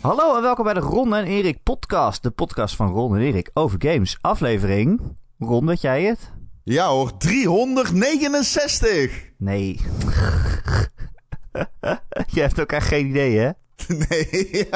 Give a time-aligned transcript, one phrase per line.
[0.00, 2.22] Hallo en welkom bij de Ron en Erik podcast.
[2.22, 4.18] De podcast van Ron en Erik over games.
[4.20, 5.00] Aflevering.
[5.38, 6.30] Ron, weet jij het?
[6.64, 9.22] Ja hoor, 369.
[9.38, 9.72] Nee.
[12.26, 13.50] Je hebt ook echt geen idee, hè?
[14.08, 14.68] Nee.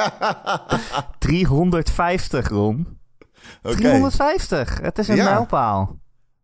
[1.18, 2.98] 350, Ron.
[3.62, 3.76] Oké.
[3.76, 4.80] 350.
[4.80, 5.24] Het is een Ja.
[5.30, 5.98] mijlpaal.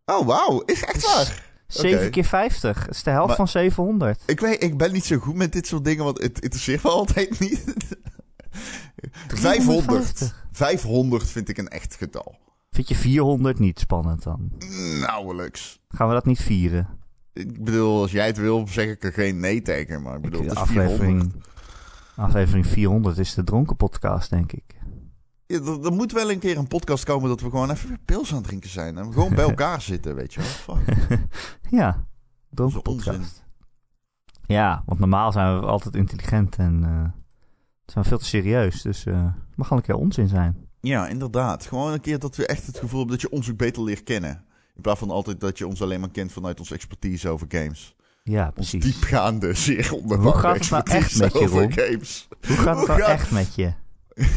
[0.05, 0.63] Oh, wauw.
[0.67, 1.49] Is echt waar?
[1.67, 2.11] 7 Oké.
[2.11, 2.87] keer 50.
[2.87, 4.23] Dat is de helft Maar- van 700.
[4.27, 6.91] Ik, weet, ik ben niet zo goed met dit soort dingen, want het interesseert me
[6.91, 7.65] altijd niet.
[8.51, 9.29] 500.
[9.29, 10.47] 350.
[10.53, 12.39] 500 vind ik een echt getal.
[12.71, 14.53] Vind je 400 niet spannend dan?
[15.01, 15.81] Nauwelijks.
[15.89, 16.89] Gaan we dat niet vieren?
[17.33, 20.03] Ik bedoel, als jij het wil, zeg ik er geen nee tegen.
[20.03, 20.93] Maar ik bedoel, Ik- het is 400.
[21.01, 21.43] aflevering,
[22.17, 24.79] aflevering 400 is de dronken podcast, denk ik.
[25.47, 27.99] Ja, er, er moet wel een keer een podcast komen dat we gewoon even weer
[28.05, 28.99] pils aan het drinken zijn.
[28.99, 30.77] En we gewoon bij elkaar zitten, weet je wel.
[30.77, 30.97] Fuck.
[31.71, 32.05] Ja,
[32.51, 33.13] dronken onzin.
[33.13, 33.45] podcast.
[34.47, 37.20] Ja, want normaal zijn we altijd intelligent en eh
[37.91, 38.83] zijn veel te serieus.
[38.83, 40.69] Dus eh het mag wel een keer onzin zijn.
[40.81, 41.67] Ja, inderdaad.
[41.67, 44.03] Gewoon een keer dat we echt het gevoel hebben dat je ons ook beter leert
[44.03, 44.45] kennen.
[44.75, 47.97] In plaats van altijd dat je ons alleen maar kent vanuit onze expertise over games.
[48.23, 48.85] Ja, Ons precies.
[48.85, 51.73] diepgaande, zeer onderbouwde Hoe gaat het nou echt expertise met je, Ron?
[51.73, 52.29] games.
[52.47, 53.73] Hoe gaat het Hoe nou gaat- echt met je?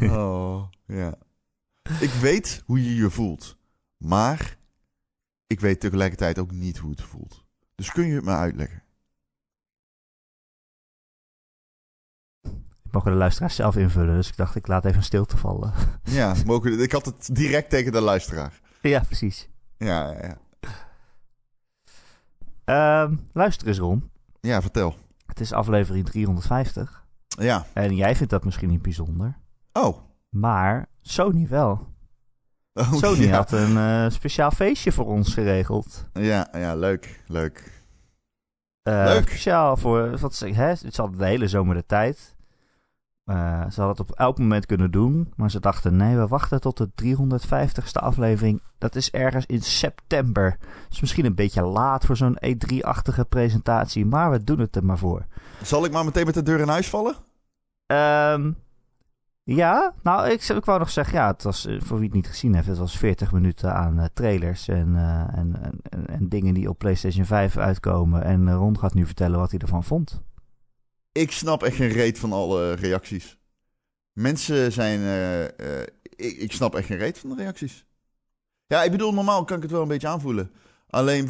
[0.00, 1.14] Oh, ja.
[2.00, 3.56] Ik weet hoe je je voelt.
[3.96, 4.56] Maar
[5.46, 7.44] ik weet tegelijkertijd ook niet hoe het voelt.
[7.74, 8.82] Dus kun je het me uitleggen?
[12.92, 15.72] Mogen de luisteraars zelf invullen, dus ik dacht ik laat even een stilte vallen.
[16.04, 18.60] Ja, mogen, ik had het direct tegen de luisteraar.
[18.82, 19.48] ja, precies.
[19.76, 20.36] Ja, ja, ja.
[22.64, 24.10] Ehm, luister eens Ron.
[24.40, 24.94] Ja, vertel.
[25.26, 27.04] Het is aflevering 350.
[27.28, 27.66] Ja.
[27.72, 29.36] En jij vindt dat misschien niet bijzonder.
[29.72, 29.98] Oh.
[30.28, 31.88] Maar Sony wel.
[32.72, 33.36] oh Sony ja.
[33.36, 36.06] had een eh, speciaal feestje voor ons geregeld.
[36.12, 37.78] Ja, ja, leuk, leuk.
[38.82, 39.28] Eh, Leuk.
[39.28, 42.36] Speciaal voor, wat ze, hè, het hadden de hele zomer de tijd.
[43.30, 45.32] Eh, ze hadden het op elk moment kunnen doen.
[45.36, 48.62] Maar ze dachten, nee, we wachten tot de 350ste aflevering.
[48.78, 50.56] Dat is ergens in september.
[50.60, 54.06] Dat is misschien een beetje laat voor zo'n E3-achtige presentatie.
[54.06, 55.26] Maar we doen het er maar voor.
[55.62, 57.14] Zal ik maar meteen met de deur in huis vallen?
[57.86, 58.52] Ehm,
[59.42, 62.28] ja, nou, ik, ik wou nog zeggen, ja, het was, eh, voor wie het niet
[62.28, 64.96] gezien heeft, het was 40 minuten aan eh, trailers en,
[65.34, 68.24] en, en, en, en dingen die op PlayStation 5 uitkomen.
[68.24, 70.22] En Ron gaat nu vertellen wat hij ervan vond.
[71.12, 73.38] Ik snap echt geen reet van alle reacties.
[74.12, 75.00] Mensen zijn.
[75.00, 77.84] eh, eh, ik, ik snap echt geen reet van de reacties.
[78.66, 80.50] Ja, ik bedoel, normaal kan ik het wel een beetje aanvoelen.
[80.86, 81.28] Alleen,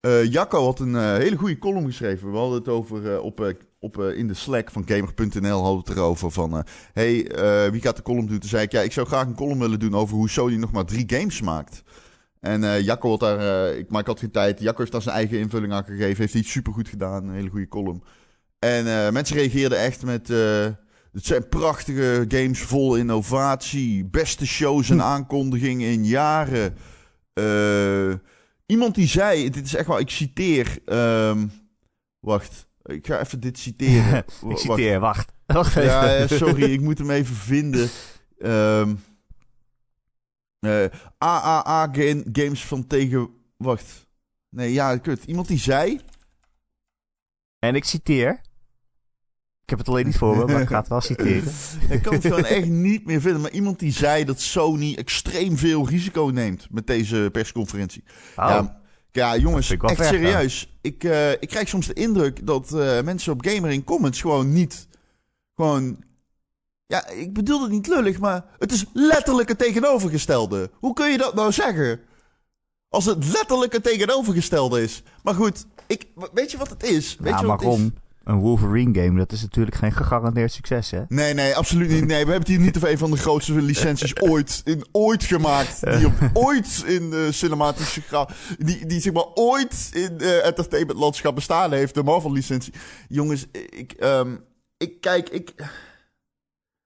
[0.00, 2.30] eh, Jacco had een hele goede column geschreven.
[2.30, 6.30] We hadden het over op, op, in de Slack van Gamer.nl hadden we het erover
[6.30, 6.64] van...
[6.92, 7.30] hey,
[7.70, 8.38] wie gaat de column doen?
[8.38, 10.72] Toen zei ik, ja, ik zou graag een column willen doen over hoe Sony nog
[10.72, 11.82] maar drie games maakt.
[12.42, 13.38] En eh Jacco had daar...
[13.38, 14.60] eh, ik, maar ik had geen tijd.
[14.60, 16.16] Jacco heeft daar zijn eigen invulling aan gegeven.
[16.16, 17.28] Heeft iets supergoed gedaan.
[17.28, 18.02] Een hele goede column.
[18.58, 20.28] En eh, mensen reageerden echt met...
[21.12, 24.04] het zijn prachtige games vol innovatie.
[24.04, 26.76] Beste shows en aankondigingen in jaren.
[28.66, 29.50] Iemand die zei...
[29.50, 29.98] Dit is echt wel...
[29.98, 30.78] Ik citeer...
[30.84, 31.46] ehm,
[32.20, 32.66] wacht.
[32.82, 34.24] Ik ga even dit citeren.
[34.48, 35.32] ik citeer, wacht.
[35.74, 37.88] Ja, sorry, ik moet hem even vinden.
[38.38, 38.94] Ehm
[40.62, 40.84] eh,
[41.18, 43.28] AAA ga- games van tegen...
[43.56, 44.06] Wacht.
[44.48, 45.24] Nee, ja, kut.
[45.24, 46.00] Iemand die zei...
[47.58, 48.40] En ik citeer.
[49.62, 51.52] Ik heb het alleen niet voor me, maar ik ga het wel citeren.
[51.96, 53.40] Ik kan het gewoon echt niet meer vinden.
[53.40, 58.04] Maar iemand die zei dat Sony extreem veel risico neemt met deze persconferentie.
[58.06, 58.80] Oh, Ja,
[59.10, 60.78] ja, jongens, echt ver serieus.
[60.80, 64.52] Ik, eh, ik krijg soms de indruk dat eh, mensen op Gamer in comments gewoon
[64.52, 64.88] niet...
[65.54, 66.04] Gewoon...
[66.92, 70.70] Ja, ik bedoel het niet lullig, maar het is letterlijk het tegenovergestelde.
[70.74, 72.00] Hoe kun je dat nou zeggen?
[72.88, 75.02] Als het letterlijk het tegenovergestelde is.
[75.22, 77.16] Maar goed, ik, weet je wat het is?
[77.20, 77.66] Weet ja, je maar wat?
[77.66, 77.94] Ron,
[78.24, 81.02] een Wolverine game, dat is natuurlijk geen gegarandeerd succes, hè?
[81.08, 82.06] Nee, nee, absoluut niet.
[82.06, 85.24] Nee, we hebben het hier niet over een van de grootste licenties ooit, in, ooit
[85.24, 85.96] gemaakt.
[85.96, 88.28] Die op, ooit in de cinematische
[88.58, 91.94] die, die zeg maar ooit in het entertainment landschap bestaan heeft.
[91.94, 92.72] De Marvel licentie.
[93.08, 94.36] Jongens, ik, ehm,
[94.76, 95.54] ik kijk, ik...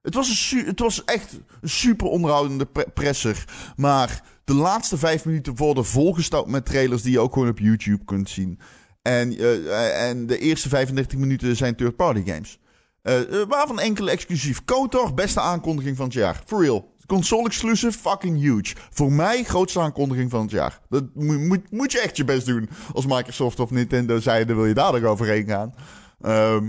[0.07, 3.45] Het was, een het was echt een super onderhoudende pre- presser.
[3.77, 8.05] Maar de laatste vijf minuten worden volgestouwd met trailers die je ook gewoon op YouTube
[8.05, 8.61] kunt zien.
[9.03, 12.59] En, eh, en de eerste 35 minuten zijn third-party games.
[13.03, 14.65] Eh, eh, waarvan enkele exclusief.
[14.65, 16.43] KOTOR, beste aankondiging van het jaar.
[16.47, 16.95] For real.
[17.07, 18.75] Console exclusive, fucking huge.
[18.91, 20.81] Voor mij, grootste aankondiging van het jaar.
[20.89, 22.69] Dat moet, moet, je echt je best doen.
[22.93, 25.75] Als Microsoft of Nintendo zeiden, wil je daar nog overheen gaan.
[26.21, 26.69] Ehm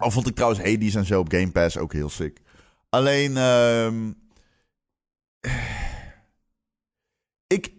[0.00, 2.40] al vond ik trouwens Hades en zo op Game Pass ook heel sick.
[2.88, 4.12] Alleen, ehm
[7.56, 7.72] ik,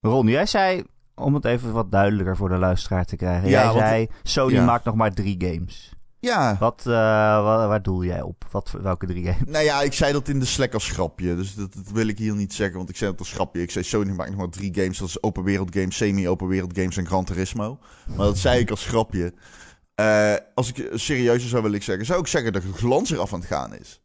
[0.00, 3.48] Ron, jij zei, om het even wat duidelijker voor de luisteraar te krijgen.
[3.48, 4.64] Ja, jij want- zei, Sony ja.
[4.64, 5.92] maakt nog maar drie games.
[6.20, 6.56] Ja.
[6.58, 8.44] Wat, uh, waar, waar, doel jij op?
[8.50, 9.48] Wat, welke drie games?
[9.48, 11.36] Nou ja, ik zei dat in de Slack als grapje.
[11.36, 13.62] Dus dat, dat, wil ik hier niet zeggen, want ik zei dat als grapje.
[13.62, 14.98] Ik zei, Sony maakt nog maar drie games.
[14.98, 17.78] Dat is open wereld games, semi-open wereld games en Gran Turismo.
[18.06, 19.32] Maar dat zei ik als grapje.
[20.00, 23.40] Uh, als ik serieuzer zou willen zeggen, zou ik zeggen dat de glans eraf aan
[23.40, 24.00] het gaan is.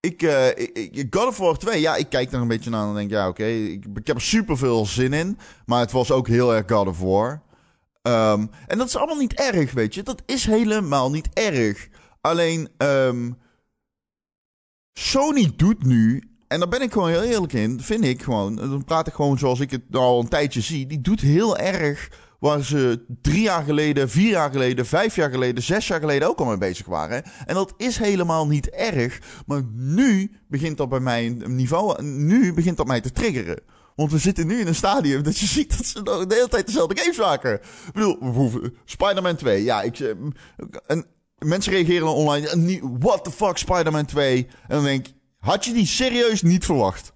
[0.00, 2.94] Ik, uh, ik, God of War 2, ja, ik kijk er een beetje naar en
[2.94, 5.38] denk, ja, oké, ik, ik, heb er super veel zin in.
[5.66, 7.42] Maar het was ook heel erg God of War.
[8.02, 10.02] Um, en dat is allemaal niet erg, weet je.
[10.02, 11.88] Dat is helemaal niet erg.
[12.20, 13.38] Alleen, um,
[14.92, 18.84] Sony doet nu, en daar ben ik gewoon heel eerlijk in, vind ik gewoon, dan
[18.84, 22.10] praat ik gewoon zoals ik het al een tijdje zie, die doet heel erg
[22.46, 26.38] waar ze drie jaar geleden, vier jaar geleden, vijf jaar geleden, zes jaar geleden ook
[26.38, 27.24] al mee bezig waren.
[27.46, 29.20] En dat is helemaal niet erg.
[29.46, 33.62] Maar nu begint dat bij mij een niveau, nu begint dat mij te triggeren.
[33.94, 36.66] Want we zitten nu in een stadium dat je ziet dat ze de hele tijd
[36.66, 37.54] dezelfde games maken.
[37.54, 39.64] Ik bedoel, Spider-Man 2.
[39.64, 40.10] Ja, ik, eh,
[40.86, 41.06] en
[41.38, 42.80] mensen reageren online.
[42.98, 44.46] What the fuck, Spider-Man 2?
[44.46, 47.12] En dan denk ik, had je die serieus niet verwacht?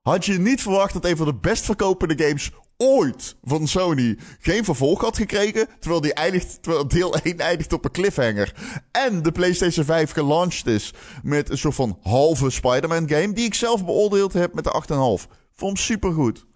[0.00, 2.50] Had je niet verwacht dat een van de best verkopende games
[2.82, 5.68] ooit van Sony geen vervolg had gekregen.
[5.78, 8.54] Terwijl, die eindigt, terwijl deel 1 eindigt op een cliffhanger.
[8.92, 13.32] En de PlayStation 5 gelaunched is met een soort van halve Spider-Man game.
[13.32, 14.82] Die ik zelf beoordeeld heb met de
[15.28, 15.32] 8,5.
[15.52, 16.46] Vond supergoed.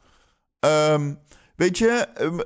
[0.61, 1.19] Um,
[1.57, 2.41] weet je, um,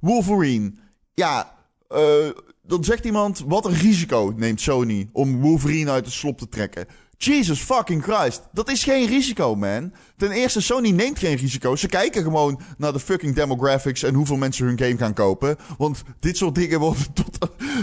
[0.00, 0.72] Wolverine.
[1.14, 1.56] Ja,
[1.88, 2.30] uh,
[2.62, 6.86] dan zegt iemand: wat een risico neemt Sony om Wolverine uit de slop te trekken.
[7.22, 8.42] Jesus fucking Christ.
[8.52, 9.92] Dat is geen risico, man.
[10.16, 11.76] Ten eerste, Sony neemt geen risico.
[11.76, 15.56] Ze kijken gewoon naar de fucking demographics en hoeveel mensen hun game gaan kopen.
[15.78, 17.38] Want dit soort dingen worden tot,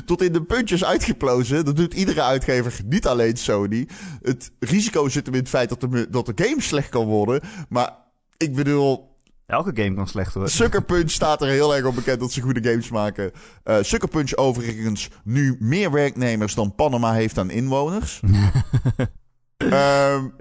[0.05, 1.65] tot in de puntjes uitgeplozen.
[1.65, 3.87] Dat doet iedere uitgever, niet alleen Sony.
[4.21, 7.41] Het risico zit hem in het feit dat de, dat de game slecht kan worden.
[7.69, 7.93] Maar
[8.37, 10.51] ik bedoel, Elke game kan slecht worden.
[10.51, 13.31] Sucker Punch staat er heel erg op bekend dat ze goede games maken.
[13.65, 18.19] Uh, Sucker Punch overigens nu meer werknemers dan Panama heeft aan inwoners.
[19.57, 20.35] um,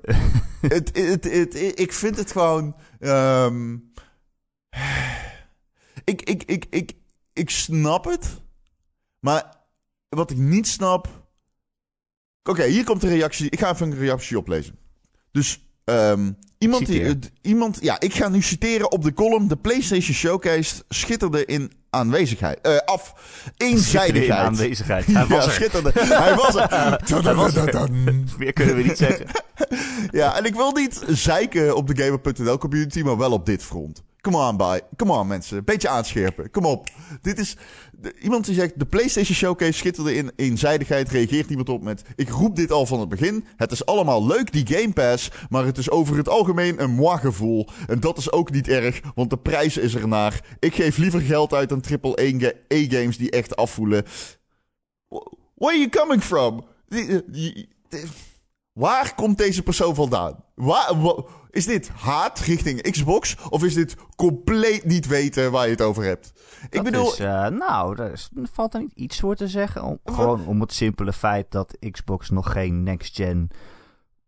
[0.61, 2.77] het, het, het, ik vind het gewoon.
[3.01, 3.93] Um,
[6.05, 6.93] ik, ik, ik, ik,
[7.33, 8.41] ik snap het.
[9.21, 9.55] Maar
[10.09, 11.29] wat ik niet snap.
[12.43, 13.51] Oké, hier komt de reactie.
[13.51, 14.79] Ik ga even een reactie oplezen.
[15.31, 17.79] Dus um, iemand, die, iemand.
[17.81, 19.49] Ja, ik ga nu citeren op de column.
[19.49, 22.59] De PlayStation Showcase schitterde in aanwezigheid.
[22.63, 23.15] Uh, af.
[23.57, 24.41] Eenzijdigheid.
[24.41, 25.07] In aanwezigheid.
[25.07, 25.53] Hij was ja, er.
[25.53, 25.91] Schitterde.
[26.25, 26.71] Hij was er.
[27.25, 27.91] Hij was er.
[28.39, 29.27] Meer kunnen we niet zeggen.
[30.11, 34.03] ja, en ik wil niet zeiken op de Gamer.nl community, maar wel op dit front.
[34.27, 34.83] Come on, bye.
[34.97, 35.65] Come on, mensen.
[35.65, 36.51] Beetje aanscherpen.
[36.51, 36.89] Kom op.
[37.23, 37.57] Dit is...
[38.21, 38.79] iemand die zegt...
[38.79, 41.09] De PlayStation Showcase schitterde in eenzijdigheid.
[41.09, 42.03] Reageert iemand op met...
[42.17, 43.45] Ik roep dit al van het begin.
[43.57, 45.31] Het is allemaal leuk, die Game Pass.
[45.49, 47.69] Maar het is over het algemeen een moi gevoel.
[47.87, 50.57] En dat is ook niet erg, want de prijs is ernaar.
[50.59, 54.05] Ik geef liever geld uit aan AAA-games die echt afvoelen.
[55.09, 55.27] Where
[55.59, 56.65] are you coming from?
[58.73, 60.45] Waar komt deze persoon vandaan?
[60.55, 60.95] Waar,
[61.57, 63.37] is dit haat richting Xbox?
[63.49, 66.33] Of is dit compleet niet weten waar je het over hebt?
[66.71, 67.13] Ik bedoel.
[67.13, 69.83] Is, uh, nou, daar valt er niet iets voor te zeggen.
[69.83, 73.49] Om, gewoon om het simpele feit dat Xbox nog geen next-gen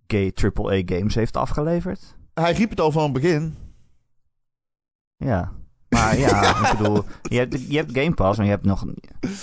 [0.06, 2.16] gay AAA games heeft afgeleverd.
[2.34, 3.56] Hij riep het al van het begin.
[5.16, 5.52] Ja.
[5.88, 8.84] Maar ja, ik bedoel, je hebt, je hebt Game Pass, maar je hebt nog...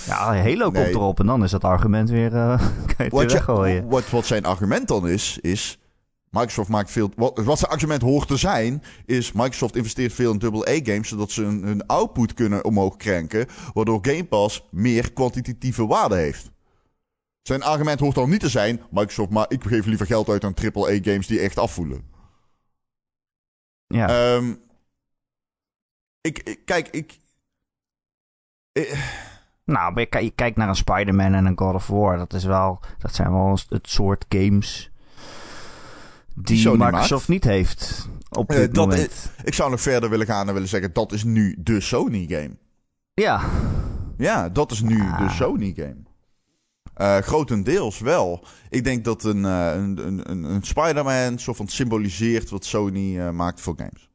[0.06, 0.82] Ja, Halo nee.
[0.82, 2.32] komt erop en dan is dat argument weer...
[2.32, 2.60] Uh,
[2.96, 5.78] kan je wat, je, wat, wat zijn argument dan is, is...
[6.30, 7.10] Microsoft maakt veel.
[7.16, 11.42] Wat, wat zijn argument hoort te zijn, is Microsoft investeert veel in AA-games, zodat ze
[11.42, 16.50] hun, hun, output kunnen omhoog krenken, waardoor Game Pass meer kwantitatieve waarde heeft.
[17.42, 20.54] Zijn argument hoort dan niet te zijn, Microsoft, maar ik geef liever geld uit aan
[20.54, 22.04] AAA-games die echt afvoelen.
[23.86, 24.34] Ja.
[24.34, 24.64] Um,
[26.20, 27.18] ik, kijk, ik.
[29.64, 32.16] Nou, je, kijkt naar een Spider-Man en een God of War.
[32.16, 34.90] Dat, is wel, dat zijn wel het soort games
[36.36, 39.30] die, Microsoft niet heeft op dit uh, dat moment.
[39.44, 42.56] ik zou nog verder willen gaan en willen zeggen, dat is nu de Sony-game.
[43.14, 43.40] Ja.
[44.16, 46.04] Ja, dat is nu de Sony-game.
[47.00, 48.44] Uh, grotendeels wel.
[48.70, 53.30] Ik denk dat een, uh, een, een, een Spider-Man soort van symboliseert wat Sony uh,
[53.30, 54.10] maakt voor games.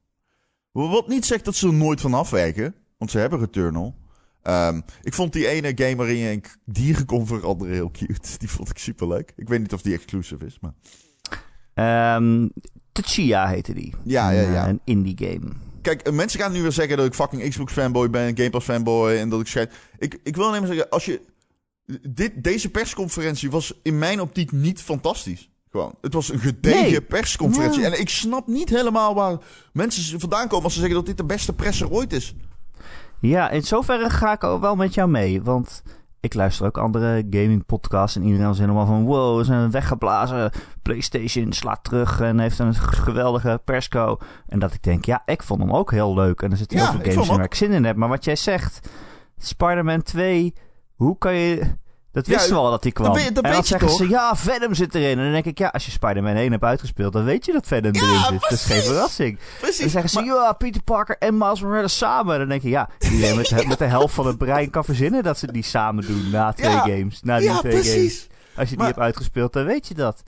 [0.72, 3.96] Wat niet zegt dat ze er nooit van afwijken, want ze hebben Returnal.
[4.44, 8.38] Um, ik vond die ene gamer in een dierenkom veranderen heel cute.
[8.40, 9.34] Die vond ik super leuk.
[9.36, 10.74] Ik weet niet of die exclusive is, maar...
[12.16, 12.52] Um,
[12.92, 13.94] Tchia heette die.
[14.04, 14.68] Ja, ja, ja.
[14.68, 15.52] Een indie game.
[15.82, 18.66] Kijk, eh, mensen gaan nu weer zeggen dat ik fucking Xbox fanboy ben, Game Pass
[18.66, 19.74] fanboy en dat ik schijt.
[19.98, 21.22] Ik, ik wil alleen maar zeggen, als je.
[22.10, 25.50] Dit, deze persconferentie was in mijn optiek niet fantastisch.
[25.72, 25.96] Gewoon.
[26.02, 27.86] Het was een gedegen persconferentie.
[27.86, 29.38] En ik snap niet helemaal waar
[29.74, 32.36] mensen vandaan komen als ze zeggen dat dit de beste presser ooit is.
[33.20, 35.42] Ja, in zoverre ga ik ook wel met jou mee.
[35.42, 35.84] Want
[36.22, 40.52] ik luister ook andere gaming podcasts en iedereen was helemaal van wow, we zijn weggeblazen.
[40.82, 44.18] PlayStation slaat terug en heeft een geweldige persco.
[44.48, 46.42] En dat ik denk, ja, ik vond hem ook heel leuk.
[46.42, 47.96] En er zitten heel veel games in waar ik zin in heb.
[47.96, 48.90] Maar wat jij zegt,
[49.38, 50.54] Spider-Man 2,
[50.96, 51.80] hoe kan je...
[52.12, 53.08] Dat Ja, wisten we al dat die kwam.
[53.14, 53.98] dat weet- dat en dan zeggen toch?
[53.98, 55.18] ze, ja, Venom zit erin.
[55.18, 57.68] En dan denk ik, ja, als je Spider-Man 1 hebt uitgespeeld, dan weet je dat
[57.68, 58.42] Venom Ja, erin zit.
[58.42, 59.40] Dat is geen verrassing.
[59.60, 59.80] Precies.
[59.80, 62.34] Dan zeggen ze, maar- ja, Peter Parker en Miles Morales samen.
[62.34, 64.84] En dan denk je, ja, iedereen met, de- met de helft van het brein kan
[64.86, 66.80] verzinnen dat ze die samen doen na twee Ja.
[66.80, 67.22] games.
[67.22, 67.88] Na die ja, twee games.
[67.92, 68.28] precies.
[68.56, 70.24] Als je Maar- die hebt uitgespeeld, dan weet je dat.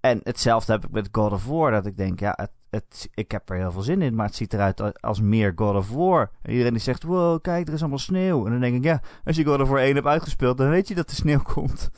[0.00, 1.70] En hetzelfde heb ik met God of War.
[1.70, 4.14] Dat ik denk, ja, het, het, ik heb er heel veel zin in.
[4.14, 6.30] Maar het ziet eruit als meer God of War.
[6.42, 8.44] En iedereen die zegt, wow, kijk, er is allemaal sneeuw.
[8.46, 10.88] En dan denk ik, ja, als je God of War 1 hebt uitgespeeld, dan weet
[10.88, 11.88] je dat er sneeuw komt.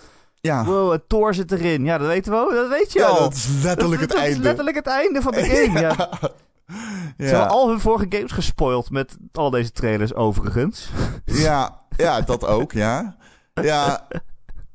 [0.40, 1.84] Ja, Wow, het Thor zit erin.
[1.84, 2.50] Ja, dat weten we ook.
[2.50, 3.18] Dat weet je ja al.
[3.18, 5.80] dat is letterlijk dat, het dat is letterlijk het einde van de game.
[5.80, 6.08] Ja.
[6.18, 7.25] Ze Ja.
[7.26, 10.90] hebben al hun vorige games gespoild met al deze trailers overigens.
[11.25, 13.16] Ja, ja, dat ook, ja.
[13.54, 14.06] Ja,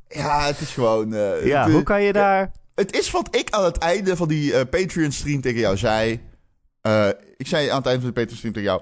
[0.07, 1.13] ja het is gewoon...
[1.13, 2.51] eh, Ja, hoe kan je daar...
[2.75, 6.21] Het is wat ik aan het einde van die eh, Patreon-stream tegen jou zei.
[6.81, 8.81] Eh, ik zei aan het einde van de Patreon-stream tegen jou...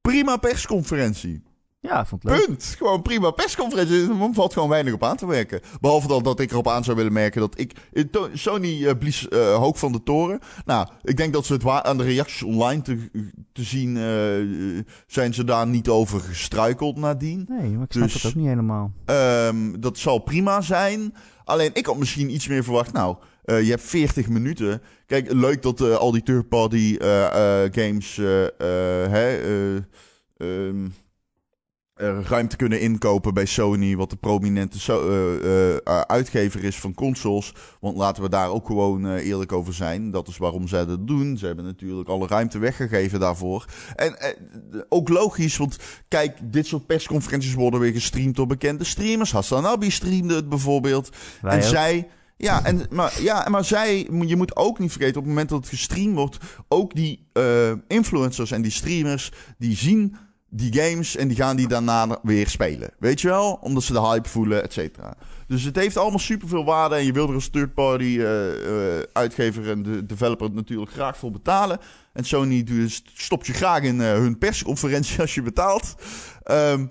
[0.00, 1.42] Prima persconferentie.
[1.80, 2.46] Ja, vond het leuk.
[2.46, 2.74] Punt.
[2.78, 4.08] Gewoon prima persconferentie.
[4.08, 5.60] Er valt gewoon weinig op aan te werken.
[5.80, 7.72] Behalve dan dat ik erop aan zou willen merken dat ik...
[7.92, 10.38] eh, Sony eh, blies eh, hoog van de toren.
[10.64, 13.10] Nou, ik denk dat ze het aan de reacties online te,
[13.52, 13.94] te zien...
[15.06, 17.44] zijn ze daar niet over gestruikeld nadien.
[17.48, 18.92] Nee, maar ik snap Dus- het ook niet helemaal.
[19.04, 21.14] Ehm, dat zal prima zijn.
[21.50, 22.92] Alleen ik had misschien iets meer verwacht.
[22.92, 24.82] Nou, eh, je hebt 40 minuten.
[25.06, 29.36] Kijk, leuk dat eh, al die third-party eh, games hè,
[30.36, 30.74] eh,
[32.00, 33.96] ruimte kunnen inkopen bij Sony.
[33.96, 37.54] Wat de prominente so- eh, eh, eh, uitgever is van consoles.
[37.80, 40.10] Want laten we daar ook gewoon eh, eerlijk over zijn.
[40.10, 41.38] Dat is waarom zij dat doen.
[41.38, 43.64] Ze hebben natuurlijk alle ruimte weggegeven daarvoor.
[43.96, 44.30] En eh,
[44.88, 45.78] ook logisch, want
[46.08, 49.32] kijk, dit soort persconferenties worden weer gestreamd door bekende streamers.
[49.32, 51.10] Hassan Abi streamde het bijvoorbeeld.
[51.42, 51.64] Wij en ook.
[51.64, 52.08] zij.
[52.36, 55.60] Ja, en, maar, ja, maar zij, je moet ook niet vergeten, op het moment dat
[55.60, 56.38] het gestreamd wordt,
[56.68, 60.16] ook die eh, influencers en die streamers, die zien
[60.50, 62.90] die games en die gaan die daarna weer spelen.
[62.98, 63.58] Weet je wel?
[63.60, 65.14] Omdat ze de hype voelen, et cetera.
[65.46, 69.70] Dus het heeft allemaal superveel waarde en je wil er als third-party eh, eh, uitgever
[69.70, 71.78] en de developer natuurlijk graag voor betalen.
[72.12, 75.94] En Sony dus stopt je graag in eh, hun persconferentie als je betaalt.
[76.42, 76.86] Ehm,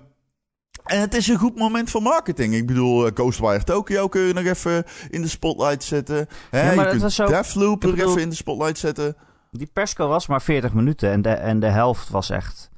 [0.84, 2.54] en het is een goed moment voor marketing.
[2.54, 6.26] Ik bedoel, Ghostwire Tokyo kun je nog even in de spotlight zetten.
[6.50, 9.16] Hè, Ja, je kunt ook- Deathloop er bedoel- even in de spotlight zetten.
[9.50, 12.69] Die persco was maar 40 minuten en de, en de helft was echt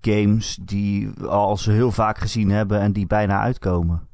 [0.00, 4.06] games die we al zo heel vaak gezien hebben en die bijna uitkomen.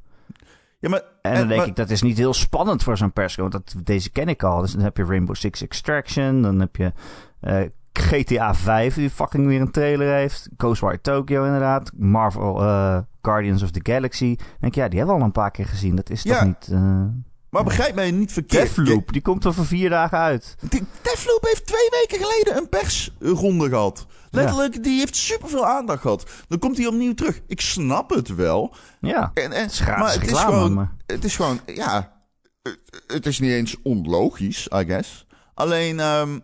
[0.81, 3.13] Ja, maar, En dan en- denk maar- ik, dat is niet heel spannend voor zo'n
[3.13, 4.61] persco, want dat, deze ken ik al.
[4.61, 6.93] Dus dan heb je Rainbow Six Extraction, dan heb je
[7.41, 7.61] eh,
[7.93, 10.49] GTA 5 die fucking weer een trailer heeft.
[10.57, 11.93] Ghostwire Tokyo inderdaad.
[11.97, 14.37] Marvel eh, Guardians of the Galaxy.
[14.37, 15.95] Dan denk ik, ja, die hebben we al een paar keer gezien.
[15.97, 16.33] Dat is Ja.
[16.35, 16.69] toch niet...
[16.73, 17.03] eh
[17.51, 18.75] maar begrijp mij niet verkeerd.
[18.75, 20.57] Deathloop, die komt er voor vier dagen uit.
[21.03, 24.07] Deathloop heeft twee weken geleden een persronde gehad.
[24.31, 26.31] Letterlijk, die heeft superveel aandacht gehad.
[26.49, 27.41] Dan komt hij opnieuw terug.
[27.47, 28.75] Ik snap het wel.
[29.01, 32.23] Ja, En, en, maar het is reclame, gewoon, maar- het is gewoon, ja,
[32.63, 35.27] het, het is niet eens onlogisch, I guess.
[35.55, 36.39] Alleen, ehm,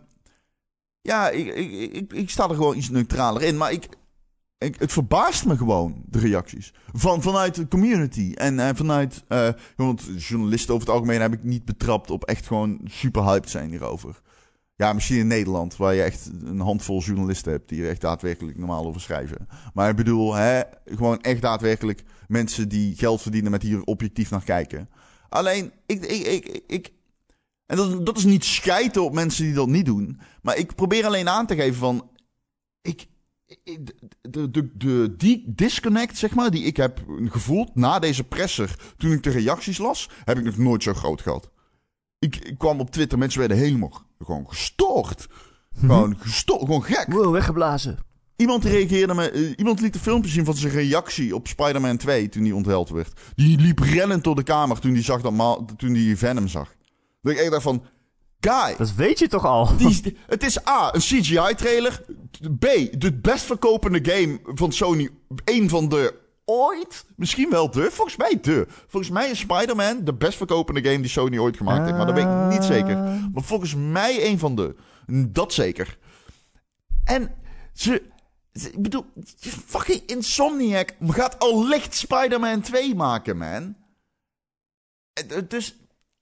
[1.01, 3.57] ja, ik, ik, ik, ik sta er gewoon iets neutraler in.
[3.57, 3.87] Maar ik,
[4.57, 6.73] het verbaast me gewoon, de reacties.
[6.93, 8.31] Van, vanuit de community.
[8.35, 12.47] En eh, vanuit, eh, want journalisten over het algemeen heb ik niet betrapt op echt
[12.47, 14.21] gewoon super hyped zijn hierover.
[14.75, 18.57] Ja, misschien in Nederland, waar je echt een handvol journalisten hebt die er echt daadwerkelijk
[18.57, 19.47] normaal over schrijven.
[19.73, 24.43] Maar ik bedoel, hè, gewoon echt daadwerkelijk mensen die geld verdienen met hier objectief naar
[24.43, 24.89] kijken.
[25.29, 26.91] Alleen, ik, ik, ik, ik
[27.65, 30.19] en dat, dat is niet schijten op mensen die dat niet doen.
[30.41, 32.09] Maar ik probeer alleen aan te geven van,
[32.81, 33.07] ik-
[34.21, 39.11] de, de, de, die disconnect, zeg maar, die ik heb gevoeld na deze presser, toen
[39.11, 41.49] ik de reacties las, heb ik nog nooit zo groot gehad.
[42.19, 45.27] Ik, ik kwam op Twitter, mensen werden helemaal gewoon gestoord.
[45.79, 47.05] Gewoon gestoord, gewoon gek.
[47.13, 47.97] Wow, weggeblazen.
[48.35, 52.29] Iemand reageerde me, eh, iemand liet een filmpje zien van zijn reactie op Spider-Man 2
[52.29, 53.19] toen die onthuld werd.
[53.35, 56.75] Die liep rennend door de kamer toen die zag dat toen die Venom zag.
[57.21, 57.83] Dat ik echt dacht van,
[58.49, 59.77] guy, Dat weet je toch al?
[59.77, 62.01] die, het is A, een CGI-trailer.
[62.59, 62.65] B,
[62.99, 65.09] de best verkopende game van Sony.
[65.45, 66.13] Een van de
[66.45, 67.05] ooit.
[67.15, 67.91] Misschien wel de.
[67.91, 68.67] Volgens mij de.
[68.87, 71.97] Volgens mij is Spider-Man de best verkopende game die Sony ooit gemaakt heeft.
[71.97, 72.95] Maar dat weet ik niet zeker.
[73.33, 74.75] Maar volgens mij een van de.
[75.27, 75.97] Dat zeker.
[77.03, 77.31] En
[77.73, 78.01] ze.
[78.53, 79.05] ze- Ik bedoel,
[79.65, 83.75] fucking Insomniac gaat al licht Spider-Man 2 maken, man.
[85.13, 85.75] Eh, Dus,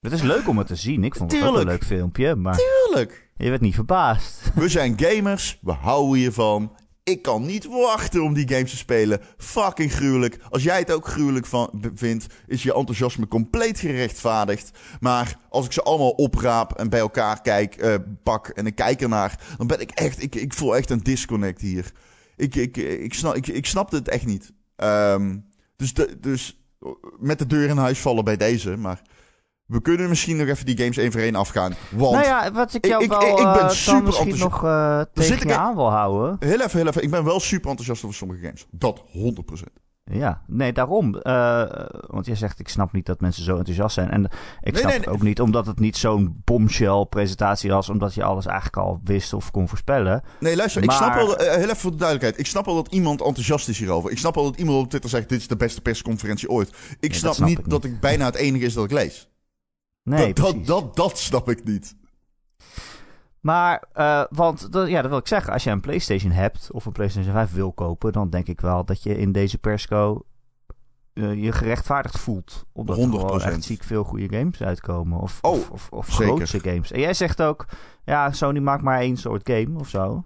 [0.04, 1.04] Het is leuk om het te zien.
[1.04, 3.30] Ik vond het ook een leuk filmpje, maar tuurlijk.
[3.38, 4.42] je werd niet verbaasd.
[4.56, 6.76] We zijn gamers, we houden hiervan.
[7.04, 9.22] Ik kan niet wachten om die games te spelen.
[9.38, 10.40] Fucking gruwelijk.
[10.50, 14.72] Als jij het ook gruwelijk van, vindt, is je enthousiasme compleet gerechtvaardigd.
[15.00, 19.02] Maar als ik ze allemaal opraap en bij elkaar kijk, eh, pak en ik kijk
[19.02, 21.92] ernaar, dan ben ik echt, ik, ik voel echt een disconnect hier.
[22.36, 24.54] Ik, ik, ik, snap, ik, ik snapte het echt niet.
[24.76, 25.38] Ehm,
[25.76, 26.58] dus, de, dus
[27.20, 29.02] met de deur in huis vallen bij deze, maar
[29.66, 31.74] we kunnen misschien nog even die games één voor één afgaan.
[31.92, 34.64] Want Nou ja, wat ik jou Ik- ik- wel ik ben eh, super misschien nog
[34.64, 36.36] eh, tegen je aan wil houden.
[36.40, 38.66] heel even, heel even, ik ben wel super enthousiast over sommige games.
[38.72, 39.82] Dat 100%.
[40.12, 41.16] Ja, nee, daarom.
[41.16, 41.64] Eh,
[42.08, 44.10] want jij zegt, ik snap niet dat mensen zo enthousiast zijn.
[44.10, 45.16] En ik Nee, snap nee, het nee.
[45.16, 47.90] ook niet omdat het niet zo'n bombshell presentatie was.
[47.90, 50.24] Omdat je alles eigenlijk al wist of kon voorspellen.
[50.40, 52.40] Nee, luister, ik snap wel, eh, heel even voor de duidelijkheid.
[52.40, 54.12] Ik snap wel dat iemand enthousiast is hierover.
[54.12, 56.74] Ik snap wel dat iemand op Twitter zegt, dit is de beste persconferentie ooit.
[57.00, 57.94] Ik snap, snap niet ik dat niet.
[57.94, 59.28] ik bijna het enige is dat ik lees.
[60.04, 61.96] Nee, dat, dat, dat, dat snap ik niet.
[63.40, 65.54] Maar, eh, want dat, ja, dat wil ik zeggen.
[65.54, 68.86] Als je een PlayStation hebt of een PlayStation 5 wil kopen, dan denk ik wel
[68.86, 70.26] dat je in deze persco
[71.14, 72.66] eh, je gerechtvaardigd voelt.
[72.72, 73.44] Omdat er gewoon 100%.
[73.44, 75.20] echt ziek veel goede games uitkomen.
[75.20, 76.92] Of, Oh, of, of, grootse games.
[76.92, 77.66] En jij zegt ook,
[78.06, 80.24] ja, Sony maakt maar één soort game of zo.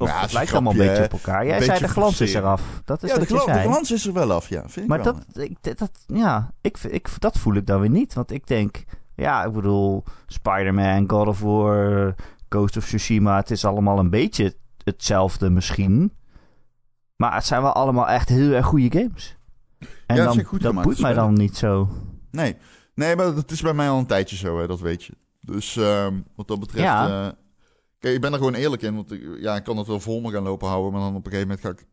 [0.00, 1.46] Of Ja, het lijkt allemaal een beetje op elkaar.
[1.46, 2.80] Jij zei de glans is eraf.
[2.84, 4.60] Dat is Ja, de, gla- de glans is er wel af, ja.
[4.60, 5.12] Vind ik Maar wel.
[5.32, 8.14] dat, ik, dat, ja, ik, ik, dat voel ik dan weer niet.
[8.14, 12.14] Want ik denk, ja, ik bedoel, Spider-Man, God of War,
[12.48, 14.54] Ghost of Tsushima, het is allemaal een beetje
[14.84, 16.12] hetzelfde misschien.
[17.16, 19.36] Maar het zijn wel allemaal echt heel erg goede games.
[20.06, 21.88] En Ja, dan, goed dat boeit mij dan niet zo.
[22.30, 22.56] Nee.
[22.94, 25.12] nee, maar dat is bij mij al een tijdje zo, hè, dat weet je.
[25.40, 26.84] Dus ehm, wat dat betreft...
[26.84, 27.24] Ja.
[27.26, 27.32] eh,
[28.00, 28.94] kijk, ik ben er gewoon eerlijk in.
[28.94, 30.92] Want ik, ja, ik kan het wel vol me gaan lopen houden.
[30.92, 31.88] Maar dan op een gegeven moment ga ik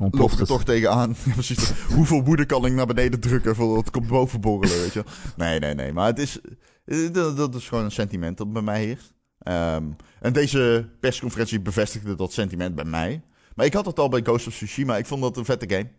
[0.00, 1.14] Ontploft er toch tegenaan.
[1.34, 1.70] Precies.
[1.70, 5.04] Hoeveel woede kan ik naar beneden drukken voordat het komt boven borrelen, weet je?
[5.36, 5.92] Nee, nee, nee.
[5.92, 6.40] Maar het is,
[6.84, 9.14] eh, dat, dat is gewoon een sentiment dat bij mij heerst.
[9.38, 9.84] Ehm,
[10.20, 13.22] en deze persconferentie bevestigde dat sentiment bij mij.
[13.54, 14.96] Maar ik had het al bij Ghost of Tsushima.
[14.96, 15.90] Ik vond dat een vette game.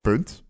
[0.00, 0.44] Punt.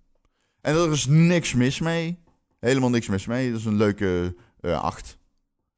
[0.60, 2.18] En er is niks mis mee.
[2.58, 3.50] Helemaal niks mis mee.
[3.50, 5.18] Dat is een leuke eh 8.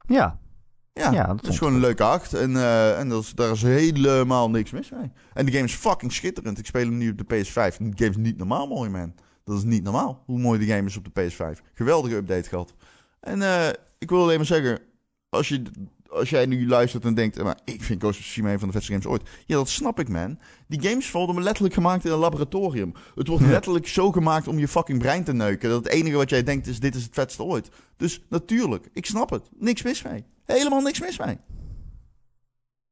[0.07, 0.39] Ja,
[0.93, 2.33] Ja, Ja, dat dat is gewoon een leuke acht.
[2.33, 5.11] En, eh, en dat is, daar is helemaal niks mis mee.
[5.33, 6.59] En de game is fucking schitterend.
[6.59, 7.77] Ik speel hem nu op de PS5.
[7.79, 9.13] En de game is niet normaal mooi, man.
[9.43, 11.61] Dat is niet normaal hoe mooi de game is op de PS5.
[11.73, 12.73] Geweldige update gehad.
[13.19, 14.79] En eh, ik wil alleen maar zeggen...
[15.29, 15.61] Als, je,
[16.07, 17.43] als jij nu luistert en denkt...
[17.43, 19.29] Maar ik vind Ghost of Tsushima een van de vetste games ooit.
[19.45, 20.39] Ja, dat snap ik, man.
[20.67, 22.93] Die games worden letterlijk gemaakt in een laboratorium.
[23.15, 25.69] Het wordt letterlijk zo gemaakt om je fucking brein te neuken.
[25.69, 26.79] Dat het enige wat jij denkt is...
[26.79, 27.69] Dit is het vetste ooit.
[27.97, 29.49] Dus natuurlijk, ik snap het.
[29.57, 30.25] Niks mis mee.
[30.45, 31.37] Helemaal niks mis mee.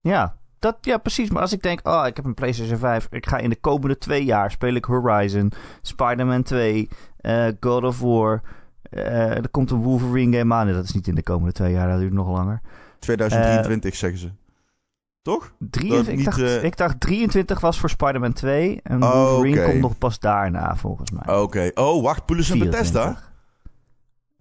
[0.02, 0.40] ja.
[0.60, 1.30] Dat, ja, precies.
[1.30, 3.08] Maar als ik denk, oh, ik heb een PlayStation 5.
[3.12, 8.00] Ik ga in de komende twee jaar speel ik Horizon, Spider-Man 2, eh, God of
[8.00, 8.42] War.
[8.82, 10.66] eh, er komt een Wolverine game aan.
[10.66, 12.62] Nee, dat is niet in de komende twee jaar, dat duurt nog langer.
[13.00, 14.32] 2023 zeggen ze.
[15.22, 15.54] Toch?
[15.70, 18.80] 23, niet, ik, dacht, eh, ik dacht 23 was voor Spider-Man 2.
[18.84, 21.36] En Oh, Wolverine komt nog pas daarna, volgens mij.
[21.38, 21.72] Oké.
[21.74, 22.26] Oh, wacht.
[22.26, 23.18] Poulos en Bethesda?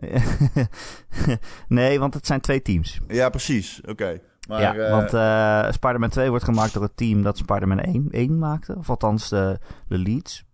[0.01, 1.39] 24.
[1.69, 3.01] nee, want het zijn twee teams.
[3.09, 3.81] Ja, precies.
[3.89, 4.21] Oké.
[4.49, 8.09] Maar, ja, eh, want eh, Spider-Man 2 wordt gemaakt door het team dat Spider-Man 1,
[8.11, 8.75] 1 maakte.
[8.79, 9.59] Of althans de,
[9.89, 10.45] de leads.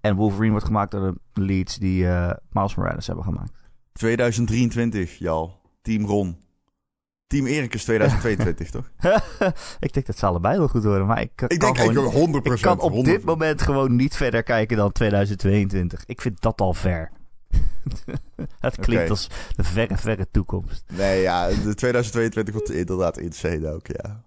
[0.00, 3.52] En Wolverine wordt gemaakt door de leads die eh Miles Morales hebben gemaakt.
[3.92, 5.60] 2023, Jal.
[5.82, 6.36] Team Ron.
[7.26, 8.90] Team Erik is 2022, toch?
[9.86, 12.46] ik denk dat ze allebei wel goed worden, maar ik, kan Ik denk gewoon, eigenlijk
[12.46, 12.52] 100%.
[12.52, 12.94] ik kan op 100%.
[13.02, 16.02] dit moment gewoon niet verder kijken dan 2022.
[16.06, 17.10] Ik vind dat al ver.
[18.60, 20.84] het klinkt als de verre, verre toekomst.
[20.92, 21.48] Nee, ja.
[21.48, 24.22] De 2022 wordt inderdaad insane ook, ja.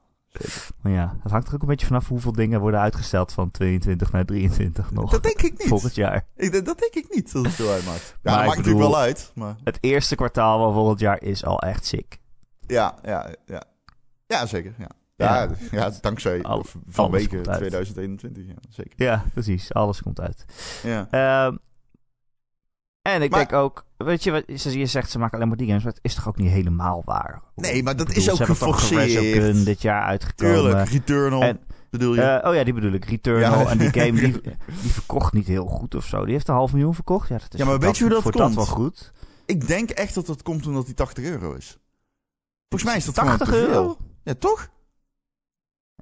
[0.82, 4.12] Maar ja, het hangt er ook een beetje vanaf hoeveel dingen worden uitgesteld van 22
[4.12, 5.12] naar 23 nog.
[5.12, 5.68] Dat denk ik niet.
[5.68, 6.26] Volgend jaar.
[6.36, 8.06] Ik, dat denk ik niet, dat het veel uitmaakt.
[8.06, 9.56] Ja, Maar dat maakt natuurlijk wel uit, maar...
[9.64, 12.20] Het eerste kwartaal van volgend jaar is al echt sick.
[12.68, 13.64] Ja, ja, ja.
[14.28, 14.90] Ja, zeker, ja.
[15.18, 15.50] Ja, Ja.
[15.72, 17.30] ja, dankzij Al- komt uit.
[17.44, 18.94] 2021, ja, zeker.
[18.96, 19.74] Ja, precies.
[19.74, 20.46] Alles komt uit.
[20.84, 21.08] Ja.
[21.12, 21.56] Ehm,
[23.14, 25.68] en ik Maar- denk ook, weet je wat, je zegt ze maken alleen maar die
[25.68, 27.42] games, maar het is toch ook niet helemaal waar?
[27.56, 29.02] Nee, maar dat is ook ze hebben geforceerd.
[29.12, 30.56] Resogun dit jaar uitgekomen.
[30.62, 32.22] Tuurlijk, Returnal, En- bedoel je?
[32.22, 33.06] Eh, oh ja, die bedoel ik.
[33.06, 33.60] Returnal.
[33.60, 33.68] Ja.
[33.70, 34.32] En die game die,
[34.82, 36.24] die verkocht niet heel goed of zo.
[36.24, 37.28] Die heeft een half miljoen verkocht.
[37.30, 38.56] Ja, dat is Ja, maar weet je hoe dat voor komt?
[38.56, 39.12] dat wel goed.
[39.46, 41.78] Ik denk echt dat dat komt omdat die 80 euro is.
[42.70, 43.98] Volgens mij is dat 80 gewoon te euro?
[44.24, 44.70] Ja, toch?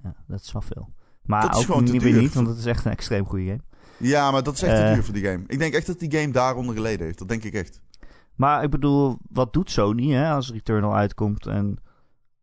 [0.04, 0.90] Ja, dat is wel veel.
[1.24, 3.62] Maar Dat ook niet weer niet, want het is echt een extreem goede game.
[4.04, 4.94] Ja, maar dat is echt te Eh.
[4.94, 5.44] duur voor die game.
[5.48, 7.18] Ik denk echt dat die game daaronder geleden heeft.
[7.20, 7.82] Dat denk ik echt.
[8.36, 11.78] Maar ik bedoel, wat doet Sony hè, als Returnal uitkomt en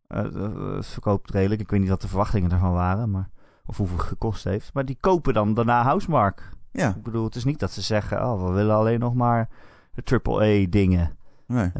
[0.07, 1.61] eh, eh, het verkoopt redelijk.
[1.61, 3.29] Ik weet niet wat de verwachtingen daarvan waren, maar,
[3.65, 4.73] of hoeveel het gekost heeft.
[4.73, 6.49] Maar die kopen dan daarna Housemark.
[6.71, 9.49] Ja, Ik bedoel, het is niet dat ze zeggen, oh, we willen alleen nog maar
[9.93, 11.17] de AAA dingen.
[11.47, 11.71] nee.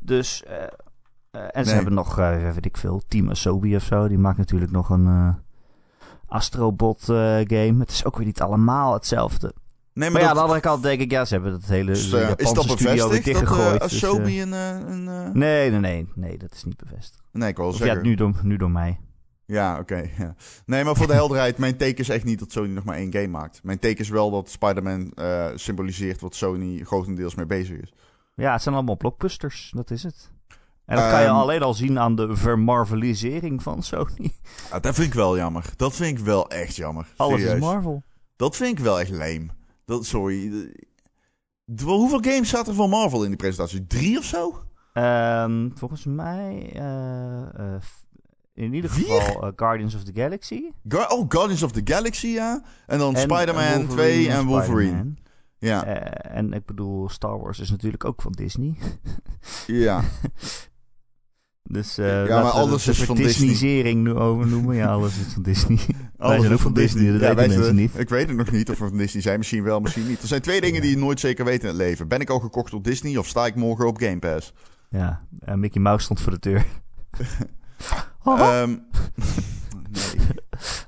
[0.00, 0.68] Dus, en
[1.52, 1.74] ze Nee.
[1.74, 4.08] hebben nog, weet ik veel, Team Asobi of zo.
[4.08, 5.36] Die maakt natuurlijk nog een
[6.34, 7.74] Astrobot eh, game.
[7.78, 9.54] Het is ook weer niet allemaal hetzelfde.
[9.92, 12.10] Nee, Maar ja, aan de andere kant denk ik, ja, ze hebben dat hele is,
[12.10, 13.80] de eh, Japanse is dat studio weer bevestigd dat dichtgegooid.
[13.80, 14.52] eh dus, Asobi eh, een...
[14.52, 17.22] een nee, nee, nee, nee, dat is niet bevestigd.
[17.32, 17.96] Nee, ik wil Of zeggen...
[17.96, 19.00] ja, nu door, nu door mij.
[19.46, 20.10] Ja, oké.
[20.18, 20.34] ja.
[20.66, 23.12] Nee, maar voor de helderheid, mijn teken is echt niet dat Sony nog maar één
[23.12, 23.60] game maakt.
[23.62, 25.12] Mijn teken is wel dat Spider-Man
[25.54, 27.92] symboliseert wat Sony grotendeels mee bezig is.
[28.34, 30.30] Ja, het zijn allemaal blockbusters, dat is het.
[30.86, 34.32] En dat kan je Ehm, alleen al zien aan de vermarvelisering van Sony.
[34.70, 35.64] Ah, dat vind ik wel jammer.
[35.76, 37.06] Dat vind ik wel echt jammer.
[37.16, 37.54] Alles Serieus.
[37.54, 38.02] is Marvel.
[38.36, 39.46] Dat vind ik wel echt lame.
[39.84, 40.52] Dat, sorry.
[41.84, 43.86] Hoeveel games zaten er van Marvel in die presentatie?
[43.86, 44.62] Drie of zo?
[44.92, 47.40] Ehm, volgens mij, eh,
[47.74, 47.80] eh,
[48.54, 49.20] in ieder Vier?
[49.20, 50.62] geval eh, Guardians of the Galaxy.
[50.88, 52.62] Ga- oh, Guardians of the Galaxy, ja.
[52.86, 55.14] En dan Spider-Man eh, Wolverine 2 en Wolverine.
[55.58, 58.74] Ja, en ik bedoel, Star Wars is natuurlijk ook van Disney.
[59.66, 60.00] ja.
[61.70, 63.48] Dus eh Ja, maar alles is van Disney.
[63.48, 64.76] Disneyzering nu over noemen.
[64.76, 65.78] Ja, alles is van Disney.
[66.18, 67.98] Alles zijn is ook van Disney, dat weten wij mensen niet.
[67.98, 69.38] Ik weet het nog niet of we van Disney zijn.
[69.38, 70.22] Misschien wel, misschien niet.
[70.22, 72.08] Er zijn twee dingen die je nooit zeker weet in het leven.
[72.08, 74.52] Ben ik al gekocht door Disney of sta ik morgen op Game Pass?
[74.88, 76.66] Ja, en Mickey Mouse stond voor de deur.
[78.24, 78.82] nee.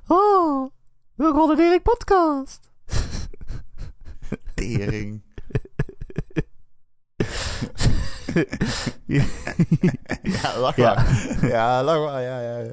[0.16, 0.70] oh,
[1.14, 2.70] we rollen Erik podcast.
[4.54, 5.22] Tering.
[9.06, 9.24] Ja.
[10.58, 11.38] Lach maar.
[11.40, 12.22] Ja, lach maar.
[12.22, 12.72] Ja, ja, ja.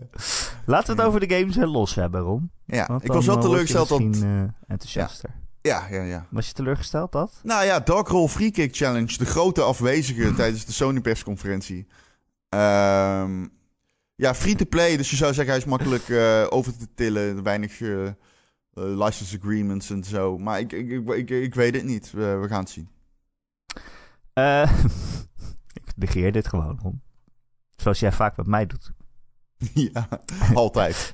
[0.66, 2.52] Laten we het over de games los hebben, Ron.
[2.66, 4.00] ja ik was wel eh, teleurgesteld dat...
[4.00, 5.30] misschien, eh, enthousiaster.
[5.62, 6.28] Ja, ja, ja.
[6.30, 7.40] Was je teleurgesteld dat?
[7.44, 9.18] Nou ja, Dark Roll Free Kick Challenge.
[9.18, 11.88] De grote afwezige tijdens de Sony persconferentie.
[12.50, 13.46] Ehm,
[14.16, 14.98] ja, free-to-play.
[14.98, 17.44] Dus je zou zeggen, hij is makkelijk eh, over te tillen.
[17.44, 17.80] Weinig
[18.74, 20.38] license agreements en zo.
[20.38, 22.12] Maar ik, ik, ik, ik, ik weet het niet.
[22.12, 22.90] We, we gaan het zien.
[25.96, 27.02] negeer dit gewoon, Ron.
[27.76, 28.92] Zoals jij vaak met mij doet.
[29.94, 30.08] ja,
[30.54, 31.14] altijd.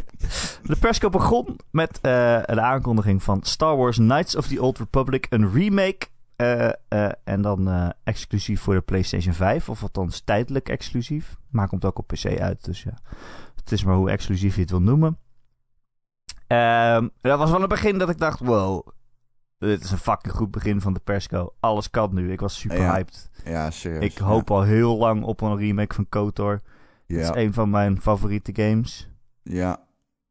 [0.70, 5.26] De persco begon met eh, de aankondiging van Star Wars Knights of the Old Republic,
[5.30, 6.06] een remake.
[6.36, 11.36] eh, eh, en dan exclusief voor de PlayStation 5, of althans tijdelijk exclusief.
[11.50, 12.98] Maar komt ook op PC uit, dus ja.
[13.54, 15.18] Het is maar hoe exclusief je het wil noemen.
[16.46, 18.86] Ehm, dat was van het begin dat ik dacht: wow,
[19.68, 21.54] dit is een fucking goed begin van de persco.
[21.60, 22.32] Alles kan nu.
[22.32, 23.30] Ik was super Ja, hyped.
[23.44, 24.04] Ja, serieus.
[24.04, 26.60] Ik hoop al heel lang op een remake van KOTOR.
[27.06, 29.08] Ja, Het is een van mijn favoriete games
[29.42, 29.86] ja.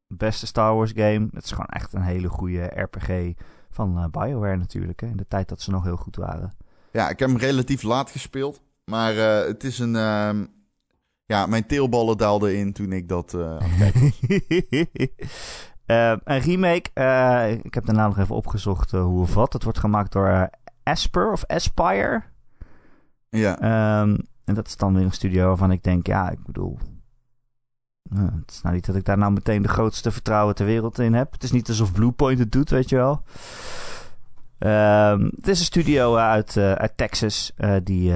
[0.07, 1.27] beste Star Wars game.
[1.33, 3.31] Het is gewoon echt een hele goede RPG
[3.69, 5.01] van eh, BioWare natuurlijk.
[5.01, 6.53] Hè, in de tijd dat ze nog heel goed waren.
[6.91, 8.61] Ja, ik heb hem relatief laat gespeeld.
[8.85, 9.95] Maar eh, het is een...
[9.95, 10.45] ehm,
[11.25, 14.19] ja, mijn teelballen daalden in toen ik dat eh, aan het kijken was.
[15.89, 16.89] Eh, een remake.
[16.93, 19.53] eh, ik heb daarna nog even opgezocht eh, hoe of wat.
[19.53, 20.49] Het wordt gemaakt door
[20.83, 22.23] Asper of Aspire.
[23.29, 26.79] Ja, Ehm, en dat is dan weer een studio waarvan ik denk, ja, ik bedoel...
[28.13, 31.13] het is nou niet dat ik daar nou meteen de grootste vertrouwen ter wereld in
[31.13, 31.31] heb.
[31.31, 33.23] Het is niet alsof Bluepoint het doet, weet je wel.
[34.57, 38.13] Ehm, het is een studio uit, uit Texas die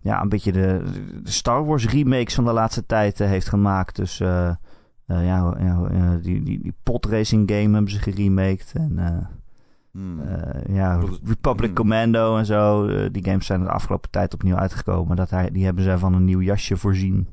[0.00, 0.82] ja, een beetje de,
[1.22, 3.96] de Star Wars remakes van de laatste tijd heeft gemaakt.
[3.96, 4.50] Dus eh,
[5.18, 8.72] eh, ja, ja, die, die, die podracing game hebben ze geremaked.
[8.74, 9.26] En eh,
[9.92, 10.20] Hmm.
[10.20, 11.74] eh, ja, Republic hmm.
[11.74, 12.86] Commando en zo.
[13.10, 15.16] die games zijn de afgelopen tijd opnieuw uitgekomen.
[15.16, 17.28] Dat hij, die hebben ze van een nieuw jasje voorzien.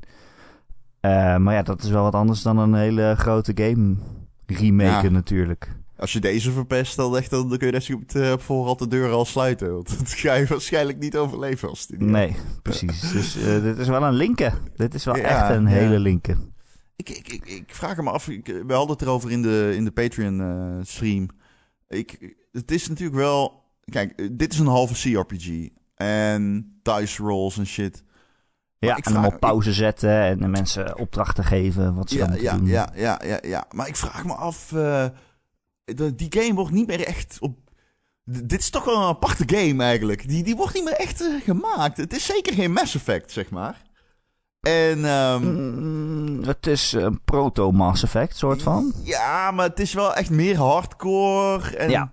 [1.00, 3.94] Maar ja, dat is wel wat anders dan een hele grote game
[4.46, 5.14] remaken Ja.
[5.14, 5.76] natuurlijk.
[5.96, 7.72] Als je deze verpest, dan, echt, dan kun je
[8.12, 9.72] net op voorhand de deur al sluiten.
[9.72, 13.12] Want dat ga je waarschijnlijk niet overleven als het Nee, precies.
[13.12, 14.52] Dus dit is wel een linker.
[14.76, 15.68] Dit is wel Ja, echt een ja.
[15.68, 16.36] hele linker.
[17.00, 19.84] Ik, ik, ik, ik vraag me af, ik, we hadden het erover in de, in
[19.84, 21.28] de Patreon-stream.
[21.88, 23.62] ik, het is natuurlijk wel...
[23.84, 25.68] Kijk, eh, dit is een halve CRPG.
[25.94, 28.04] En dice rolls en shit.
[28.78, 32.18] Ja, ik en hem vraag- op pauze zetten en de mensen opdrachten geven wat ze
[32.18, 32.66] dan Ja, moeten ja, doen.
[32.66, 33.64] ja, ja, ja, ja.
[33.74, 34.72] Maar ik vraag me af...
[34.72, 35.06] eh,
[36.14, 37.58] die game wordt niet meer echt op...
[38.24, 40.28] Dit is toch wel een aparte game eigenlijk.
[40.28, 41.96] Die, die wordt niet meer echt eh, gemaakt.
[41.96, 43.82] Het is zeker geen Mass Effect, zeg maar.
[44.60, 45.04] En...
[45.04, 48.92] ehm, Mm, het is een proto-Mass Effect soort van.
[49.04, 52.10] Ja, maar het is wel echt meer hardcore en, Ja.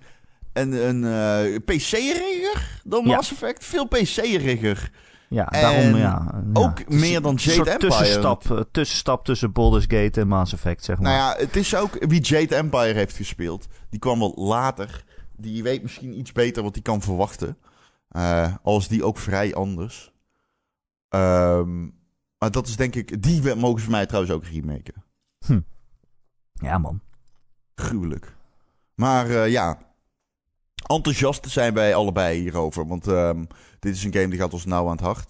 [0.53, 3.15] en een eh, PC-rigger dan Ja.
[3.15, 3.65] Mass Effect.
[3.65, 4.91] Veel PC-rigger.
[5.29, 6.41] Ja, En daarom ja.
[6.53, 7.77] ook meer dan Jade Empire.
[7.77, 11.11] Tussenstap, eh, tussenstap tussen Baldur's Gate en Mass Effect, zeg maar.
[11.13, 13.67] Nou ja, het is ook wie Jade Empire heeft gespeeld.
[13.89, 15.03] Die kwam wel later.
[15.37, 17.57] Die weet misschien iets beter wat hij kan verwachten.
[18.09, 20.11] Eh al is die ook vrij anders.
[21.09, 21.87] Ehm,
[22.39, 23.21] maar dat is denk ik...
[23.23, 25.03] Die we- mogen ze mij trouwens ook remaken.
[26.53, 26.99] Ja, man.
[27.75, 28.35] Gruwelijk.
[28.95, 29.77] Maar eh, ja,
[30.87, 32.87] enthousiast zijn wij allebei hierover.
[32.87, 33.43] Want ehm,
[33.79, 35.29] dit is een game die gaat ons nauw aan het hart.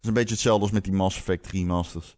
[0.00, 2.16] is een beetje hetzelfde als met die Mass Effect remasters.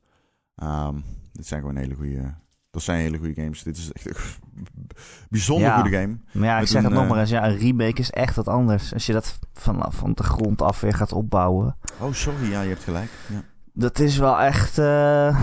[0.56, 0.96] Ehm
[1.32, 2.34] dit zijn gewoon hele goede...
[2.70, 3.62] Dat zijn hele goede games.
[3.62, 4.14] Dit is echt een
[5.30, 5.80] bijzonder Ja.
[5.80, 6.18] goede game.
[6.32, 7.30] Maar ja, ik zeg een, het nog eh, maar eens.
[7.30, 8.92] Ja, een remake is echt wat anders.
[8.94, 11.76] Als je dat vanaf van de grond af weer gaat opbouwen.
[12.00, 12.50] Oh, sorry.
[12.50, 13.10] Ja, je hebt gelijk.
[13.28, 13.42] Ja.
[13.80, 14.78] Dat is wel echt...
[14.78, 15.40] eh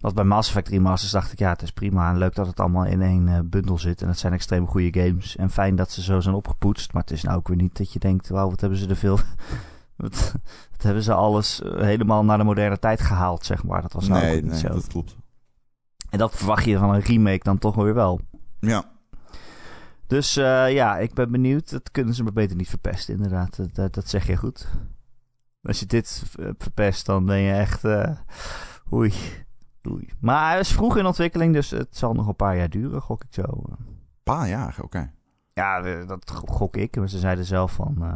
[0.00, 1.38] Want bij Mass Effect Remasters dacht ik...
[1.38, 4.02] Ja, het is prima en leuk dat het allemaal in één eh, bundel zit.
[4.02, 5.36] En het zijn extreem goede games.
[5.36, 6.92] En fijn dat ze zo zijn opgepoetst.
[6.92, 8.28] Maar het is nou ook weer niet dat je denkt...
[8.28, 9.18] Wauw, wat hebben ze er veel...
[9.96, 10.34] wat,
[10.70, 13.82] wat hebben ze alles eh, helemaal naar de moderne tijd gehaald, zeg maar.
[13.82, 14.68] Dat was nou nee, ook niet nee, zo.
[14.68, 15.16] dat klopt.
[16.10, 18.20] En dat verwacht je van een remake dan toch weer wel.
[18.60, 18.84] Ja.
[20.06, 21.70] Dus ja, ik ben benieuwd.
[21.70, 23.60] Dat kunnen ze maar beter niet verpesten, inderdaad.
[23.72, 24.68] Dat, dat zeg je goed.
[25.66, 27.84] Als je dit eh, verpest, dan ben je echt...
[27.84, 28.10] eh
[28.92, 29.12] oei,
[29.88, 30.08] oei.
[30.20, 33.24] Maar hij is vroeg in ontwikkeling, dus het zal nog een paar jaar duren, gok
[33.24, 33.62] ik zo.
[34.22, 35.12] Paar jaar, oké.
[35.52, 36.96] Ja, dat gok ik.
[36.96, 37.96] Maar ze zeiden zelf van...
[38.02, 38.14] eh,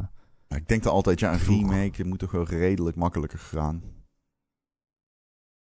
[0.48, 1.70] Ja, Ik denk dan altijd, ja, een Vroeg.
[1.70, 3.82] remake moet toch wel redelijk makkelijker gaan.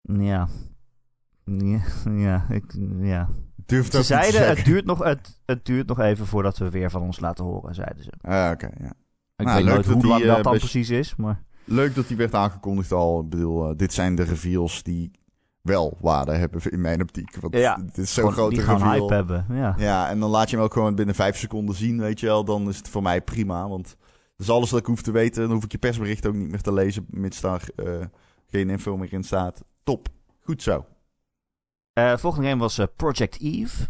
[0.02, 0.48] ja...
[1.44, 1.80] Ja,
[2.10, 2.64] ja, ik,
[3.00, 3.28] ja.
[3.66, 7.02] Durf Ze zeiden, het duurt, nog, het, het duurt nog even voordat we weer van
[7.02, 8.12] ons laten horen, zeiden ze.
[8.20, 8.92] Ah, oké, ja.
[9.36, 11.42] Ik Nou, weet nooit dat hoe lang dat dan precies is, maar...
[11.70, 13.20] Leuk dat die werd aangekondigd al.
[13.20, 15.10] Ik bedoel, eh, dit zijn de reveals die
[15.62, 17.36] wel waarde hebben in mijn optiek.
[17.36, 18.92] Want Ja, het is zo'n grote die gaan reveal.
[19.00, 19.74] hype hebben, ja.
[19.78, 22.44] Ja, en dan laat je hem ook gewoon binnen vijf seconden zien, weet je wel.
[22.44, 23.84] Dan is het voor mij prima, want
[24.36, 25.42] dat is alles dat ik hoef te weten.
[25.42, 28.04] Dan hoef ik je persbericht ook niet meer te lezen, mits daar eh,
[28.46, 29.64] geen info meer in staat.
[29.82, 30.08] Top.
[30.40, 30.86] Goed zo.
[31.92, 33.88] Eh, volgende game was Project Eve.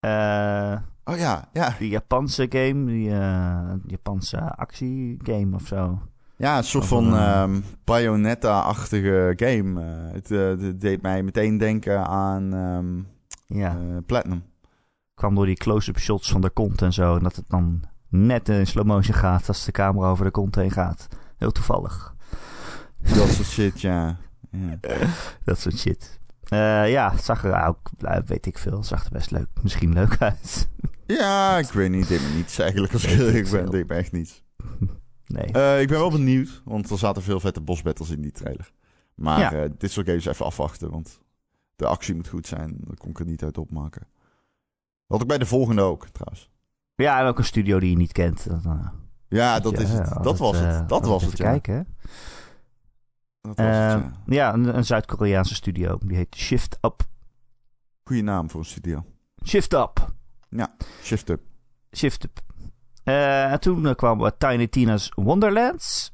[0.00, 1.74] Eh, Oh ja, ja.
[1.78, 5.98] die Japanse game, die eh, Japanse actiegame of zo.
[6.40, 9.80] Ja, een soort van ehm, Bayonetta-achtige game.
[9.80, 13.76] Eh, het, eh, het deed mij meteen denken aan ehm, Ja,
[14.06, 14.42] Platinum.
[15.14, 17.16] kwam door die close-up shots van de kont en zo.
[17.16, 20.54] En dat het dan net in slow motion gaat als de camera over de kont
[20.54, 21.08] heen gaat.
[21.36, 22.14] Heel toevallig.
[22.98, 24.16] Dat soort shit, ja.
[24.50, 24.78] ja.
[25.44, 26.20] Dat soort shit.
[26.86, 29.92] Ja, het zag er ook, eh, weet ik veel, het zag er best leuk, misschien
[29.92, 30.68] leuk uit.
[31.06, 32.08] Ja, ik weet niet.
[32.08, 32.92] Dit me niets eigenlijk.
[32.92, 34.44] Als ik ik eerlijk ben, dit me echt niets.
[35.32, 35.44] Nee.
[35.44, 38.72] Eh, ik ben wel benieuwd, want er zaten veel vette boss battles in die trailer.
[39.14, 39.52] Maar Ja.
[39.52, 41.20] eh, dit soort games even afwachten, want
[41.76, 42.76] de actie moet goed zijn.
[42.78, 44.06] Daar kon ik er niet uit opmaken.
[45.06, 46.50] Wat ik bij de volgende ook, trouwens.
[46.94, 48.48] Ja, en ook een studio die je niet kent.
[48.48, 48.88] Dat, eh,
[49.28, 49.98] Ja, dat ja, is het.
[50.06, 50.88] altijd, Dat was het.
[50.88, 51.44] Dat was even het, ja.
[51.50, 51.86] kijken.
[53.40, 54.12] Dat was het, ja.
[54.26, 55.98] ja, een, een Zuid-Koreaanse studio.
[56.06, 57.02] Die heet Shift Up.
[58.04, 59.04] Goeie naam voor een studio.
[59.44, 60.12] Shift Up.
[61.02, 61.40] Shift Up.
[61.96, 62.40] Shift Up.
[63.02, 66.12] Eh, en toen eh, kwam Tiny Tina's Wonderlands.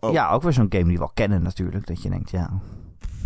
[0.00, 0.12] Oh.
[0.12, 1.86] Ja, ook weer zo'n game die we wel kennen natuurlijk.
[1.86, 2.60] Dat je denkt, ja...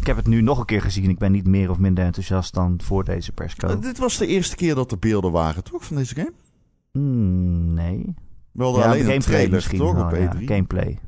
[0.03, 1.11] Ik heb het nu nog een keer gezien.
[1.11, 3.69] Ik ben niet meer of minder enthousiast dan voor deze persco.
[3.69, 5.85] Eh, dit was de eerste keer dat er beelden waren, toch?
[5.85, 6.33] Van deze game?
[6.93, 8.15] Hmm, nee.
[8.53, 9.95] Wel ja, alleen een gameplay trailer, misschien toch?
[9.95, 10.45] wel, E ja, E3.
[10.45, 10.99] gameplay.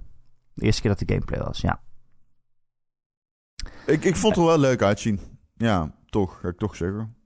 [0.54, 1.80] De eerste keer dat de gameplay was, ja.
[3.86, 5.20] Ik, ik vond het er wel leuk uitzien.
[5.56, 6.40] Ja, toch.
[6.40, 7.16] Ga ik toch zeggen.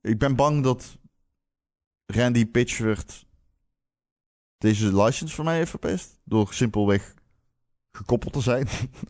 [0.00, 0.98] Ik ben bang dat
[2.12, 3.26] Randy Pitchford
[4.58, 6.20] deze license voor mij heeft verpest.
[6.24, 7.14] Door simpelweg
[7.92, 8.68] gekoppeld te zijn.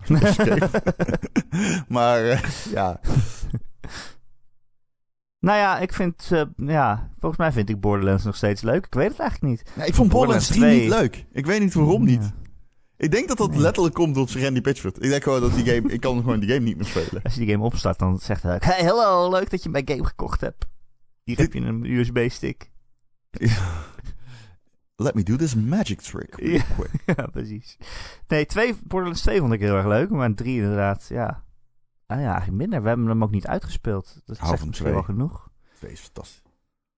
[1.89, 3.01] maar eh, ja.
[5.47, 6.29] nou ja, ik vind...
[6.31, 8.87] eh, ja, volgens mij vind ik Borderlands nog steeds leuk.
[8.87, 9.77] Ik weet het eigenlijk niet.
[9.77, 11.27] Nee, ik vond Borderlands 3 Borderlands niet leuk.
[11.33, 12.23] Ik weet niet waarom niet.
[12.23, 12.35] Ja.
[12.97, 13.59] Ik denk dat dat Nee.
[13.61, 15.03] letterlijk komt door Randy Pitchford.
[15.03, 15.93] Ik denk gewoon dat die game...
[15.93, 17.23] ik kan gewoon die game niet meer spelen.
[17.23, 18.57] Als je die game opstart, dan zegt hij...
[18.61, 20.67] Hey, hallo, leuk dat je mijn game gekocht hebt.
[21.23, 22.71] Hier heb je een USB-stick.
[24.97, 26.35] Let me do this magic trick.
[26.35, 26.63] real Ja.
[26.75, 27.03] quick.
[27.17, 27.79] ja, precies.
[28.29, 30.11] Nee, twee, Borderlands 2 vond ik heel erg leuk.
[30.11, 31.45] Maar 3 inderdaad, ja...
[32.07, 32.83] Ah ja, eigenlijk minder.
[32.83, 34.23] We hebben hem ook niet uitgespeeld.
[34.25, 34.93] Dat van misschien twee.
[34.93, 35.51] wel genoeg.
[35.75, 36.43] Twee is fantastisch.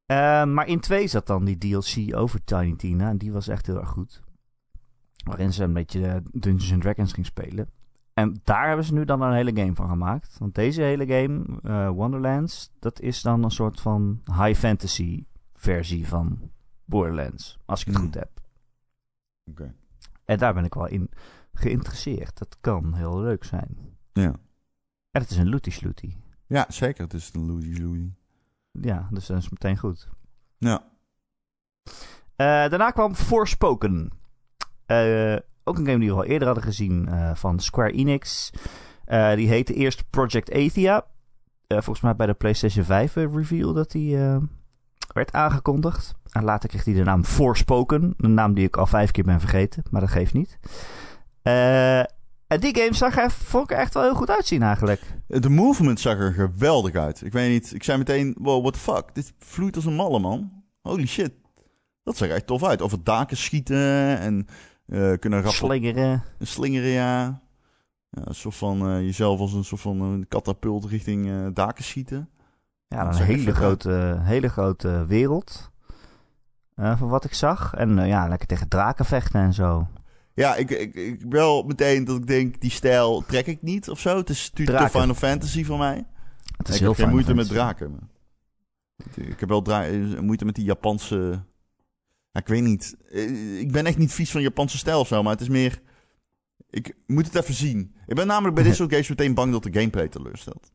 [0.07, 3.09] Eh, maar in 2 zat dan die DLC over Tiny Tina.
[3.09, 4.23] En die was echt heel erg goed.
[5.25, 7.71] Waarin ze een beetje eh, Dungeons and Dragons ging spelen.
[8.15, 10.37] En daar hebben ze nu dan een hele game van gemaakt.
[10.39, 15.25] Want deze hele game, eh, Wonderlands, dat is dan een soort van high fantasy
[15.63, 16.51] versie van
[16.85, 17.59] Borderlands.
[17.65, 18.05] Als ik het Hmm.
[18.05, 18.31] goed heb.
[19.51, 19.75] Oké.
[20.25, 21.11] En daar ben ik wel in
[21.53, 22.39] geïnteresseerd.
[22.39, 23.97] Dat kan heel leuk zijn.
[24.13, 24.33] Ja.
[25.11, 26.17] En het is een looty slooty.
[26.47, 27.05] ja, zeker.
[27.05, 28.09] Het is een Louis Louis.
[28.71, 30.09] Ja, dus dat is meteen goed.
[30.59, 30.91] Ja.
[32.37, 34.11] Eh, daarna kwam Forspoken.
[34.87, 38.51] Eh, ook een game die we al eerder hadden gezien eh, van Square Enix.
[39.35, 41.07] Die heette eerst Project Athia.
[41.69, 44.17] Volgens mij bij de PlayStation 5 eh, reveal dat die
[45.13, 46.15] werd aangekondigd.
[46.31, 48.15] En later kreeg hij de naam Forspoken.
[48.17, 50.59] Een naam die ik al vijf keer ben vergeten, maar dat geeft niet.
[51.43, 51.99] Eh,
[52.47, 55.01] en die game zag er, vond ik er echt wel heel goed uitzien eigenlijk.
[55.27, 57.25] De movement zag er geweldig uit.
[57.25, 59.15] Ik weet niet, ik zei meteen, wow, what the fuck?
[59.15, 60.51] Dit vloeit als een malle, man.
[60.83, 61.33] Holy shit.
[62.03, 62.83] Dat zag er echt tof uit.
[62.83, 64.47] Over daken schieten en
[64.87, 66.23] eh, kunnen Slingeren.
[66.41, 67.43] slingeren, ja.
[68.11, 68.23] ja.
[68.25, 72.29] Een soort van eh, jezelf als een soort van een katapult richting eh, daken schieten.
[72.93, 75.71] Ja, een hele grote, hele grote wereld.
[76.75, 77.75] eh, van wat ik zag.
[77.75, 79.89] En eh, ja, lekker tegen draken vechten en zo.
[80.35, 84.01] Ja, ik, ik, ik wel meteen dat ik denk, die stijl trek ik niet of
[84.01, 84.17] zo.
[84.17, 85.01] Het is Draken.
[85.01, 86.07] Final Fantasy voor mij.
[86.57, 88.11] Het is ik heel heb geen moeite met draken.
[89.15, 91.43] Ik heb wel dra- eh, moeite met die Japanse...
[92.31, 92.97] Ja, ik weet niet.
[93.59, 95.81] Ik ben echt niet vies van Japanse stijl of zo, maar het is meer...
[96.71, 97.95] Ik moet het even zien.
[98.07, 100.73] Ik ben namelijk bij dit soort games meteen bang dat de gameplay teleurstelt.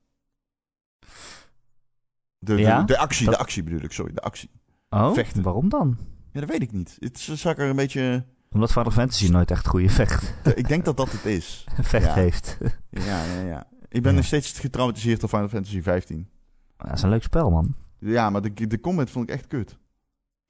[2.39, 2.83] De, de, Ja?
[2.83, 4.49] de actie, Dat- de actie bedoel ik, sorry, de actie.
[4.89, 5.43] Oh, Vechten.
[5.43, 5.97] waarom dan?
[6.31, 6.95] Ja, dat weet ik niet.
[6.99, 8.25] Het is- zag er een beetje...
[8.51, 11.65] Omdat Final Fantasy nooit echt goede vecht, ik denk dat dat het is.
[11.81, 12.13] vecht Ja.
[12.13, 12.57] heeft.
[12.89, 13.67] Ja, ja, ja.
[13.89, 14.17] Ik ben Ja.
[14.17, 16.29] nog steeds getraumatiseerd door Final Fantasy 15.
[16.77, 17.75] dat is een leuk spel, man.
[17.99, 19.77] Ja, maar de, de combat vond ik echt kut.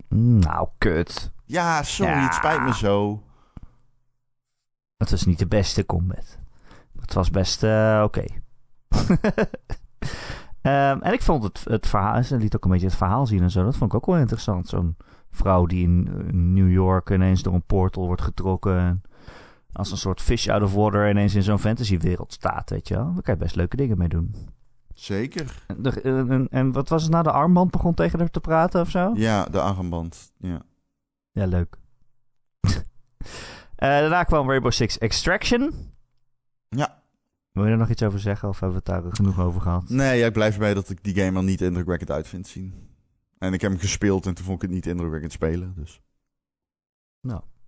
[0.10, 1.32] Nou, kut.
[1.46, 2.24] Ja, sorry, Ja.
[2.24, 3.24] het spijt me zo.
[4.98, 6.38] Het was niet de beste combat.
[7.00, 8.24] Het was best eh, oké.
[10.68, 13.42] Ehm, en ik vond het, het verhaal, ze liet ook een beetje het verhaal zien
[13.42, 13.64] en zo.
[13.64, 14.68] Dat vond ik ook wel interessant.
[14.68, 14.96] Zo'n
[15.32, 18.78] vrouw die in, in New York ineens door een portal wordt getrokken.
[18.80, 19.02] En
[19.72, 23.14] als een soort fish out of water ineens in zo'n fantasywereld staat, weet je wel.
[23.14, 24.36] Daar kan je best leuke dingen mee doen.
[24.96, 25.64] Zeker.
[25.68, 27.24] En, de- en, en- en wat was het nou?
[27.24, 29.12] De armband begon tegen haar te praten of zo?
[29.16, 30.32] Ja, de armband.
[30.38, 30.62] Ja.
[31.32, 31.78] Ja, leuk.
[33.76, 35.74] Eh, daarna kwam Rainbow Six Extraction.
[36.70, 37.02] Ja.
[37.58, 39.90] Wil je er nog iets over zeggen of hebben we het daar genoeg over gehad?
[39.90, 42.74] Nee, jij blijft bij dat ik die game er niet indrukwekkend uit vind zien.
[43.38, 45.74] En ik heb hem gespeeld en toen vond ik het niet indrukwekkend spelen.
[45.76, 46.02] Dus.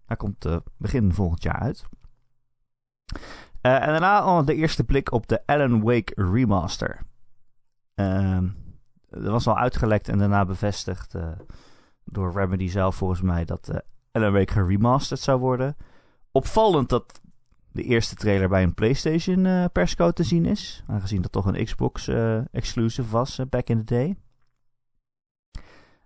[0.05, 1.83] Hij komt eh, begin volgend jaar uit.
[3.61, 7.01] Eh, en daarna al de eerste blik op de Alan Wake remaster.
[7.95, 8.47] Ehm
[9.09, 11.31] er was al uitgelekt en daarna bevestigd eh,
[12.03, 15.75] door Remedy zelf volgens mij dat Alan Wake geremasterd zou worden.
[16.31, 17.21] Opvallend dat
[17.71, 20.83] de eerste trailer bij een PlayStation eh persco te zien is.
[20.87, 24.15] Aangezien dat toch een Xbox eh, exclusive was eh, back in the day.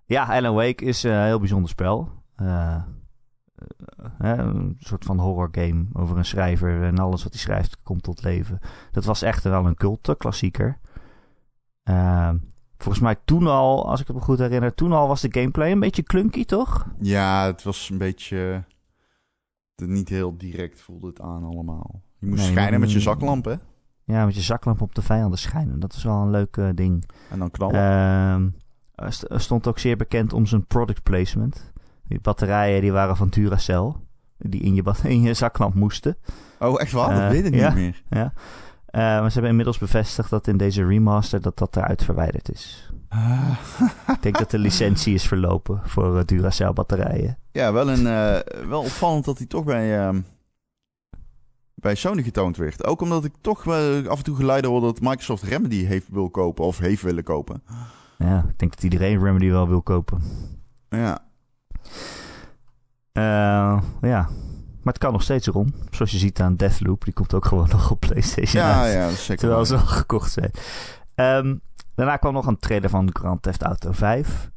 [0.06, 2.12] Ja, Alan Wake is een heel bijzonder spel.
[4.18, 8.24] Een soort van horror game over een schrijver en alles wat hij schrijft komt tot
[8.24, 8.60] leven.
[8.92, 10.80] Dat was echt wel een cult klassieker.
[12.84, 15.72] Volgens mij toen al, als ik het me goed herinner, toen al was de gameplay
[15.72, 16.88] een beetje clunky, toch?
[17.00, 18.64] Ja, het was een beetje...
[19.88, 22.02] niet heel direct voelde het aan allemaal.
[22.20, 23.56] Je moest Nee, schijnen met je zaklamp, hè?
[24.04, 25.80] Ja, met je zaklamp op de vijanden schijnen.
[25.80, 27.10] Dat is wel een leuk eh, ding.
[27.30, 28.56] En dan knallen.
[28.96, 31.72] Er stond ook zeer bekend om zijn product placement.
[32.08, 33.94] Die batterijen die waren van Duracell.
[34.38, 36.18] Die in je, in je zaklamp moesten.
[36.60, 37.10] oh, echt waar?
[37.10, 37.68] Dat eh, weet ik ja.
[37.68, 38.04] niet meer.
[38.10, 38.34] Ja.
[38.94, 42.92] Eh, maar ze hebben inmiddels bevestigd dat in deze remaster dat dat eruit verwijderd is.
[43.10, 43.50] Ah.
[44.08, 47.38] Ik denk dat de licentie is verlopen voor eh, Duracell batterijen.
[47.52, 50.22] Ja, wel, een, eh, wel opvallend dat hij toch bij, ehm,
[51.76, 52.86] bij Sony getoond werd.
[52.86, 56.30] Ook omdat ik toch wel af en toe geluiden hoor dat Microsoft Remedy heeft wil
[56.30, 57.64] kopen of heeft willen kopen.
[58.18, 60.22] Ja, ik denk dat iedereen Remedy wel wil kopen.
[60.90, 61.20] Ja,
[64.02, 64.30] ja,
[64.84, 65.74] maar het kan nog steeds erom.
[65.92, 68.94] Zoals je ziet aan Deathloop, die komt ook gewoon nog op PlayStation ja, uit.
[68.94, 69.38] ja, dat is zeker.
[69.38, 70.52] Terwijl ze al gekocht zijn.
[71.16, 71.56] Ehm,
[71.96, 74.52] daarna kwam nog een trailer van Grand Theft Auto 5.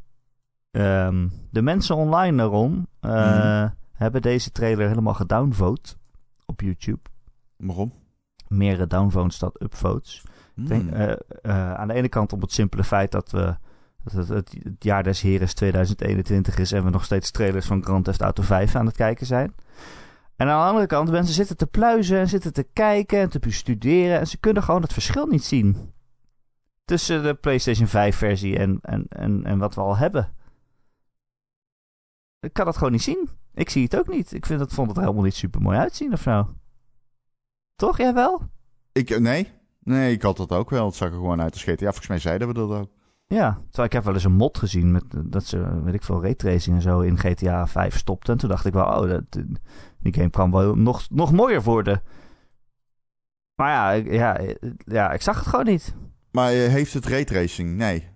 [0.71, 3.69] Ehm, de mensen online daarom eh, Mhm.
[3.93, 5.95] hebben deze trailer helemaal gedownvote
[6.47, 7.01] op YouTube.
[7.57, 7.93] Waarom?
[8.49, 10.23] Meer downvotes dan upvotes.
[10.57, 10.93] Ik denk, Hmm.
[11.01, 11.13] eh,
[11.43, 13.57] eh, aan de ene kant om het simpele feit dat, we,
[14.05, 17.85] dat het, het, het jaar des Heres 2021 is en we nog steeds trailers van
[17.85, 19.55] Grand Theft Auto 5 aan het kijken zijn.
[20.37, 23.39] En aan de andere kant, mensen zitten te pluizen en zitten te kijken en te
[23.39, 25.93] bestuderen en ze kunnen gewoon het verschil niet zien.
[26.85, 30.33] Tussen de PlayStation 5 versie en, en, en, en wat we al hebben.
[32.41, 33.29] Ik kan dat gewoon niet zien.
[33.55, 34.33] Ik zie het ook niet.
[34.33, 36.55] Ik vind het, vond het er helemaal niet super mooi uitzien of zo.
[37.75, 38.43] Toch, jij wel?
[38.93, 39.53] Ik, eh, nee.
[39.79, 40.87] Nee, ik had dat ook wel.
[40.87, 41.85] Het zag er gewoon uit als GTA.
[41.85, 42.91] Volgens mij zeiden we dat ook.
[43.27, 46.03] Ja, terwijl ik heb wel eens een mod gezien met eh, dat ze, weet ik
[46.03, 48.33] veel, raytracing en zo in GTA 5 stopte.
[48.33, 49.45] En toen dacht ik wel, oh, dat,
[50.11, 52.03] die game kan wel nog, nog mooier worden.
[53.55, 54.41] Maar ja, ik- ja,
[54.79, 55.95] ja, ik zag het gewoon niet.
[56.31, 57.77] Maar eh, heeft het raytracing?
[57.77, 58.09] Nee.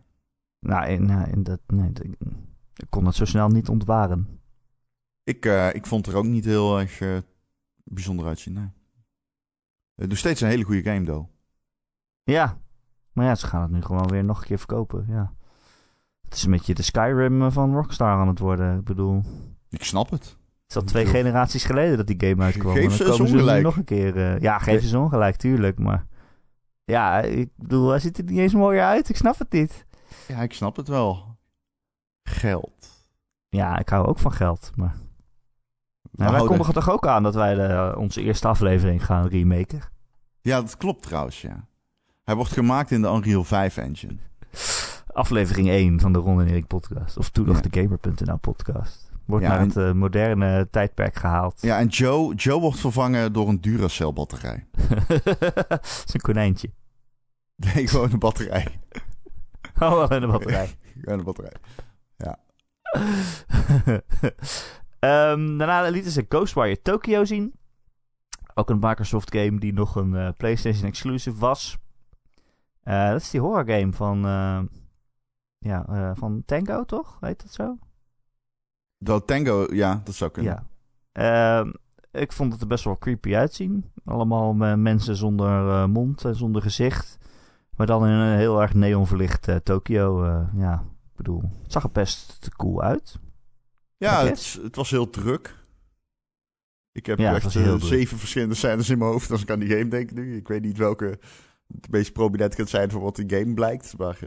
[0.59, 2.05] Nou, in, nou, in dat, nee, dat-
[2.75, 4.41] ik kon het zo snel niet ontwaren.
[5.23, 7.19] Ik, eh, ik vond er ook niet heel erg eh,
[7.85, 8.69] bijzonder uitzien, nee.
[9.95, 11.29] Het is nog steeds een hele goede game, though.
[12.23, 12.59] Ja,
[13.13, 15.35] maar ja, ze gaan het nu gewoon weer nog een keer verkopen, ja.
[16.21, 18.79] Het is een beetje de Skyrim van Rockstar aan het worden.
[18.79, 19.23] Ik bedoel,
[19.69, 20.39] Ik snap het.
[20.75, 22.75] Het is al twee generaties geleden dat die game uitkwam.
[22.75, 23.63] Geef dan ze komen nu ongelijk.
[23.63, 24.17] nog een keer.
[24.17, 24.89] eh, ja, geef Nee.
[24.89, 25.79] ze ongelijk, tuurlijk.
[25.79, 26.07] Maar
[26.85, 29.09] ja, ik bedoel, hij ziet er niet eens mooier uit.
[29.09, 29.87] Ik snap het niet.
[30.29, 31.37] Ja, ik snap het wel.
[32.23, 33.05] Geld.
[33.49, 34.71] Ja, ik hou ook van geld.
[34.75, 34.95] Maar
[36.11, 39.81] wij houden- kondigen toch ook aan dat wij de, onze eerste aflevering gaan remaken?
[40.41, 41.67] Ja, dat klopt trouwens, ja.
[42.25, 44.17] Hij wordt gemaakt in de Unreal 5 engine.
[45.13, 47.17] Aflevering 1 van de Ron en Erik podcast.
[47.17, 47.63] Of toen nog Ja.
[47.69, 49.10] de Gamer.nl podcast.
[49.31, 51.63] Wordt Ja, naar het eh, moderne tijdperk gehaald.
[51.63, 54.67] Ja, en Joe, Joe wordt vervangen door een Duracell batterij.
[55.69, 56.73] Dat is een konijntje.
[57.57, 58.67] Nee, gewoon een batterij.
[59.79, 60.77] Oh, wel in de batterij.
[61.01, 61.53] Gewoon een batterij.
[64.99, 67.55] Ehm, daarna lieten ze Ghostwire Tokyo zien.
[68.55, 71.79] Ook een Microsoft game die nog een eh, PlayStation exclusive was.
[72.83, 74.21] Eh, dat is die horror game van,
[75.59, 77.17] ja, van Tango, toch?
[77.21, 77.79] Heet dat zo?
[79.03, 80.65] Dat Tango, ja, dat zou kunnen.
[81.13, 81.61] Ja.
[81.61, 81.73] Ehm,
[82.11, 83.93] ik vond het er best wel creepy uitzien.
[84.05, 87.19] Allemaal mensen zonder eh, mond en zonder gezicht.
[87.77, 90.25] Maar dan in een heel erg neonverlicht eh, Tokyo.
[90.25, 90.75] eh, ja,
[91.11, 93.19] ik bedoel, het zag er best cool uit.
[93.97, 95.59] Ja, het, het was heel druk.
[96.93, 97.81] Ik heb Ja, echt druk.
[97.83, 100.37] zeven verschillende scènes in mijn hoofd als ik aan die game denk nu.
[100.37, 101.19] Ik weet niet welke
[101.67, 103.97] het meest prominent gaat zijn voor wat die game blijkt.
[103.99, 104.19] Maar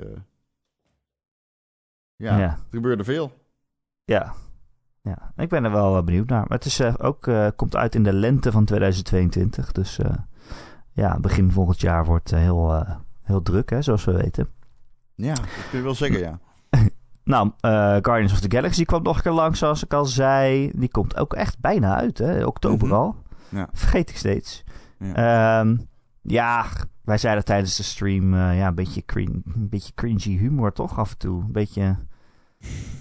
[2.15, 2.49] ja, ja.
[2.51, 3.31] er gebeurde veel.
[4.05, 4.33] Ja.
[5.03, 6.45] Ja, ik ben er wel eh, benieuwd naar.
[6.47, 9.71] Maar het is eh, ook, eh, komt uit in de lente van 2022.
[9.71, 9.99] Dus
[10.93, 12.85] ja, begin volgend jaar wordt heel,
[13.21, 14.47] heel druk, hè, zoals we weten.
[15.15, 16.39] Ja, dat kun je wel zeggen, ja.
[17.23, 17.51] Nou,
[18.01, 20.71] Guardians of the Galaxy kwam nog een keer langs, zoals ik al zei.
[20.75, 22.45] Die komt ook echt bijna uit, hè?
[22.45, 22.95] Oktober Mhm.
[22.95, 23.15] al.
[23.49, 23.67] Ja.
[23.73, 24.63] Vergeet ik steeds.
[24.99, 25.59] Ja.
[25.59, 25.77] Ehm,
[26.21, 26.65] ja,
[27.01, 31.11] wij zeiden tijdens de stream, ja, een beetje, cring, een beetje cringy humor toch af
[31.11, 31.41] en toe.
[31.41, 31.95] Een beetje,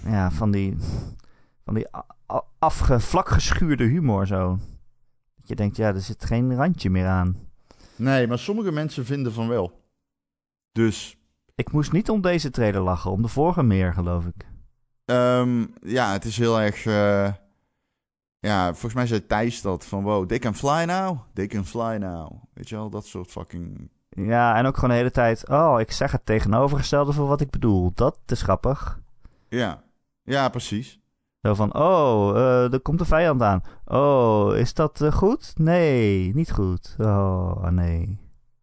[0.05, 0.77] ja, van die,
[1.65, 1.87] van die
[2.59, 4.57] afge, vlak geschuurde humor zo.
[5.35, 7.37] Dat je denkt, ja, er zit geen randje meer aan.
[7.95, 9.81] Nee, maar sommige mensen vinden van wel.
[10.71, 11.17] Dus
[11.55, 14.47] Ik moest niet om deze trailer lachen, om de vorige meer, geloof ik.
[15.05, 16.85] ehm, ja, het is heel erg...
[16.85, 17.33] eh,
[18.39, 20.03] ja, volgens mij zei Thijs dat van...
[20.03, 21.17] Wow, they can fly now.
[21.33, 22.31] They can fly now.
[22.53, 23.89] Weet je wel, dat soort fucking...
[24.09, 27.49] Ja, en ook gewoon de hele tijd, oh, ik zeg het tegenovergestelde van wat ik
[27.49, 27.91] bedoel.
[27.93, 28.99] Dat is grappig.
[29.49, 29.83] Ja,
[30.23, 30.99] ja precies.
[31.43, 33.61] Zo van, oh, eh, er komt een vijand aan.
[33.85, 35.53] Oh, is dat eh, goed?
[35.55, 36.95] Nee, niet goed.
[36.99, 38.19] Oh, nee.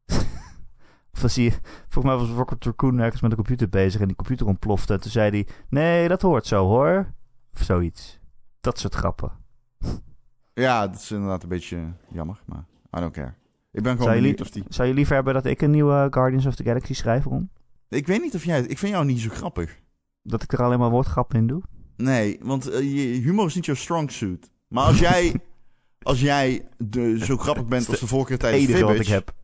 [1.12, 1.50] of dan zie je,
[1.88, 4.92] volgens mij was Rocket Raccoon ergens met de computer bezig en die computer ontplofte.
[4.92, 7.14] En toen zei hij, nee, dat hoort zo hoor.
[7.54, 8.18] Of zoiets.
[8.60, 9.32] Dat soort grappen.
[10.54, 12.64] Ja, dat is inderdaad een beetje jammer, maar
[12.96, 13.34] I don't care.
[13.72, 14.64] Ik ben gewoon benieuwd of die...
[14.68, 17.50] zou je liever hebben dat ik een nieuwe Guardians of the Galaxy schrijf, Ron?
[17.88, 18.60] Ik weet niet of jij...
[18.60, 19.80] Ik vind jou niet zo grappig.
[20.22, 21.62] Dat ik er alleen maar woordgrappen in doe?
[22.00, 24.50] Nee, want eh, je humor is niet jouw strong suit.
[24.68, 25.34] Maar als jij...
[26.02, 29.34] als jij de, zo grappig bent als de vorige keer tijdens enige wat ik heb.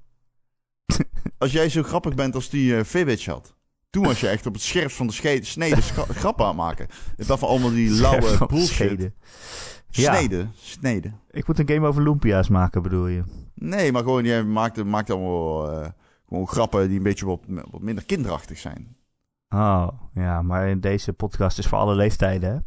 [1.39, 3.55] Als jij zo grappig bent als die eh Fibbage had...
[3.91, 5.83] Toen was je echt op het scherpst van de snede
[6.23, 6.87] grappen aan het maken.
[7.17, 8.69] In plaats van allemaal die lauwe bullshit.
[8.69, 9.15] scheden.
[9.89, 10.15] Ja.
[10.15, 11.13] Snede, snede.
[11.31, 13.23] Ik moet een game over Lumpia's maken, bedoel je?
[13.55, 15.89] Nee, maar gewoon, jij maakt, maakt allemaal eh,
[16.29, 17.41] gewoon grappen die een beetje wat,
[17.71, 18.97] wat minder kinderachtig zijn.
[19.49, 22.59] Oh, ja, maar deze podcast is voor alle leeftijden, hè?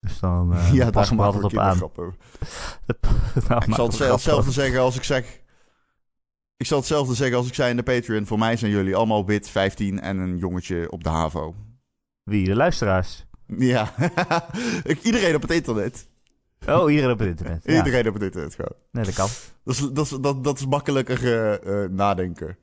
[0.00, 1.78] Dus dan uh, ja, pas me altijd op aan.
[3.48, 5.42] Nou, Ik zal het hetzelfde zeggen als ik zeg...
[6.56, 8.26] Ik zal hetzelfde zeggen als ik zei in de Patreon.
[8.26, 11.54] Voor mij zijn jullie allemaal wit, 15 en een jongetje op de HAVO.
[12.22, 12.44] Wie?
[12.44, 13.26] De luisteraars?
[13.46, 13.92] Ja,
[15.02, 16.08] iedereen op het internet.
[16.68, 17.62] Oh, iedereen op het internet.
[17.64, 17.76] Ja.
[17.76, 18.74] Iedereen op het internet gewoon.
[18.90, 19.28] Nee, dat kan.
[19.64, 22.58] Dat is, dat is, dat, dat is makkelijker eh, nadenken.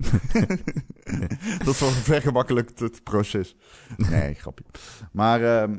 [1.64, 3.56] dat is vergemakkelijkt het proces.
[3.96, 4.64] Nee, grapje.
[5.12, 5.72] Maar ehm,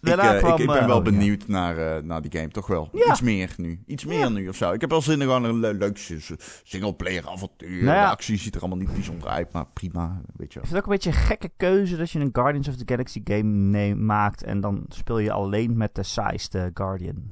[0.00, 1.10] ik, eh, kwam, ik, ik ben eh, wel oh, ja.
[1.10, 2.88] benieuwd naar, eh, naar die game, toch wel.
[2.92, 3.10] Ja.
[3.10, 3.82] Iets meer nu.
[3.86, 4.28] Iets meer Ja.
[4.28, 4.72] nu of zo.
[4.72, 6.20] Ik heb wel zin in gewoon een le leuk
[6.62, 7.84] singleplayer avontuur.
[7.84, 8.00] Nou.
[8.00, 10.86] De actie ziet er allemaal niet bijzonder uit, maar prima, weet je vind het ook
[10.86, 14.60] een beetje een gekke keuze dat je een Guardians of the Galaxy game maakt en
[14.60, 17.30] dan speel je alleen met de saaiste Guardian.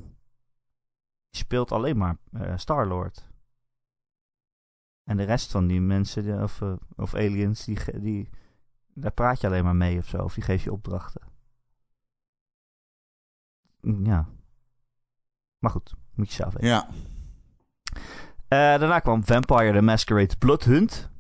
[1.31, 3.25] Je speelt alleen maar eh, Star-Lord.
[5.05, 8.31] En de rest van die mensen, of, eh, of aliens, die, die,
[8.95, 10.23] daar praat je alleen maar mee of zo.
[10.23, 11.23] Of die geef je opdrachten.
[14.03, 14.29] Ja.
[15.59, 16.69] Maar goed, moet je zelf weten.
[16.69, 16.89] Ja,
[18.49, 21.11] Eh, daarna kwam Vampire the Masquerade Bloodhunt.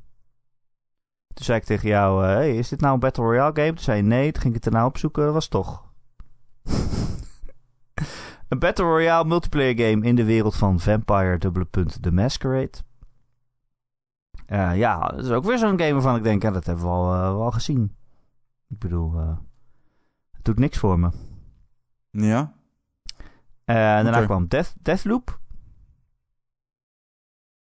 [1.34, 3.68] Toen zei ik tegen jou, eh, hey, is dit nou een Battle Royale game?
[3.68, 5.92] Toen zei je nee, toen ging ik het erna opzoeken, was toch.
[8.48, 12.72] een Battle Royale multiplayer game in de wereld van Vampire dubbele punt The Masquerade.
[14.54, 16.90] Eh, ja, dat is ook weer zo'n game waarvan ik denk, ja, dat hebben we
[16.90, 17.96] al, eh, wel gezien.
[18.68, 19.36] Ik bedoel, eh,
[20.30, 21.10] het doet niks voor me.
[22.10, 22.52] ja.
[23.64, 25.40] Eh, daarna kwam Death, Deathloop.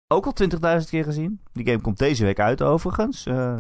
[0.08, 1.42] Ook al 20.000 keer gezien.
[1.52, 3.26] Die game komt deze week uit overigens.
[3.26, 3.60] Eh,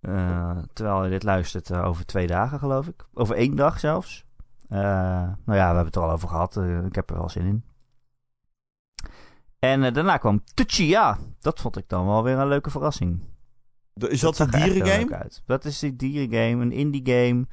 [0.00, 3.06] eh, terwijl je dit luistert eh, over twee dagen geloof ik.
[3.14, 4.24] Over één dag zelfs.
[4.68, 6.56] Eh, nou ja, we hebben het er al over gehad.
[6.56, 7.64] Eh, ik heb er wel zin in.
[9.66, 11.18] En eh, daarna kwam Tsuchiya.
[11.40, 13.20] Dat vond ik dan wel weer een leuke verrassing.
[13.94, 15.30] Is dat, echt heel dierengame?
[15.46, 17.46] Dat is die dierengame, een indie game.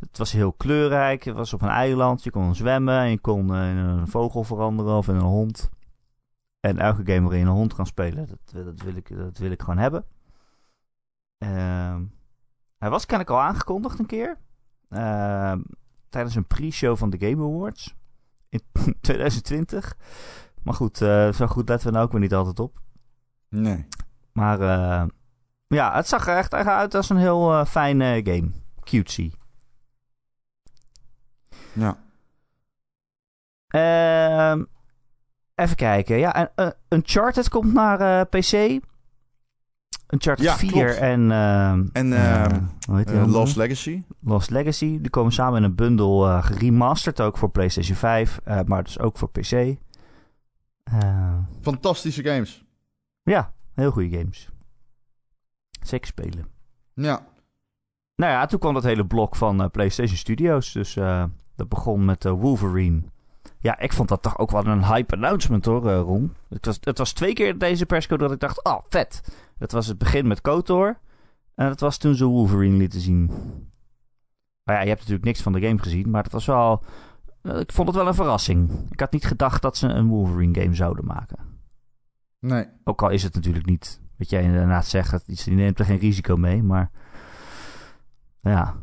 [0.00, 1.24] Het was heel kleurrijk.
[1.24, 2.22] Het was op een eiland.
[2.22, 5.70] Je kon zwemmen en je kon eh, in een vogel veranderen of in een hond.
[6.60, 9.50] En elke game waarin je een hond kan spelen, dat, dat, wil, ik, dat wil
[9.50, 10.04] ik gewoon hebben.
[11.38, 12.02] Ehm,
[12.78, 14.38] hij was kennelijk al aangekondigd een keer.
[14.88, 15.60] Ehm,
[16.08, 17.94] tijdens een pre-show van de Game Awards.
[18.48, 18.60] In
[19.00, 19.96] 2020.
[20.66, 22.78] Maar goed, eh, zo goed letten we nou ook weer niet altijd op.
[23.48, 23.86] Nee.
[24.32, 25.04] Maar eh,
[25.66, 28.50] ja, het zag er echt uit als een heel eh, fijne game.
[28.84, 29.32] Cutesy.
[31.72, 31.96] Ja.
[33.68, 34.64] Ehm,
[35.54, 36.16] even kijken.
[36.18, 38.80] Ja, en, eh, Uncharted komt naar PC.
[40.10, 40.96] Uncharted Ja, 4 klopt.
[40.96, 41.30] en...
[41.30, 42.60] ehm, En eh, ehm,
[42.90, 43.26] hoe?
[43.26, 44.02] Lost Legacy.
[44.20, 45.00] Lost Legacy.
[45.00, 48.40] Die komen samen in een bundel geremasterd ook voor PlayStation 5.
[48.44, 49.76] eh, maar dus ook voor PC.
[50.92, 52.64] Eh, Fantastische games.
[53.22, 54.48] ja, heel goede games.
[55.82, 56.46] Zeker spelen.
[56.94, 57.26] Ja.
[58.16, 60.72] Nou ja, toen kwam dat hele blok van eh, PlayStation Studios.
[60.72, 61.24] Dus eh,
[61.56, 63.02] dat begon met Wolverine.
[63.58, 66.34] Ja, ik vond dat toch ook wel een hype announcement hoor, Ron.
[66.48, 69.22] Het was, het was twee keer deze persco dat ik dacht, oh vet.
[69.58, 70.98] Dat was het begin met KOTOR.
[71.54, 73.30] En dat was toen ze Wolverine lieten zien.
[74.62, 76.10] Maar ja, je hebt natuurlijk niks van de game gezien.
[76.10, 76.82] Maar het was wel...
[77.48, 78.70] eh, ik vond het wel een verrassing.
[78.90, 81.38] Ik had niet gedacht dat ze een Wolverine game zouden maken.
[82.40, 82.66] Nee.
[82.84, 86.36] Ook al is het natuurlijk niet, wat jij inderdaad zegt, je neemt er geen risico
[86.36, 86.90] mee, maar
[88.40, 88.74] ja,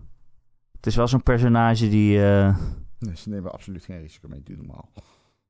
[0.75, 2.57] het is wel zo'n personage die, eh,
[2.99, 4.43] Nee, ze nemen absoluut geen risico mee.
[4.43, 4.91] Doe normaal.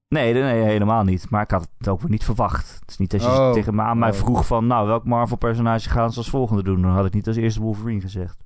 [0.08, 2.78] nee, nee, helemaal niet, maar ik had het ook weer niet verwacht.
[2.80, 3.52] Het is niet als je Oh.
[3.54, 4.16] tegen me aan mij Oh.
[4.16, 7.28] vroeg van, nou, welk Marvel personage gaan ze als volgende doen, dan had ik niet
[7.28, 8.44] als eerste Wolverine gezegd.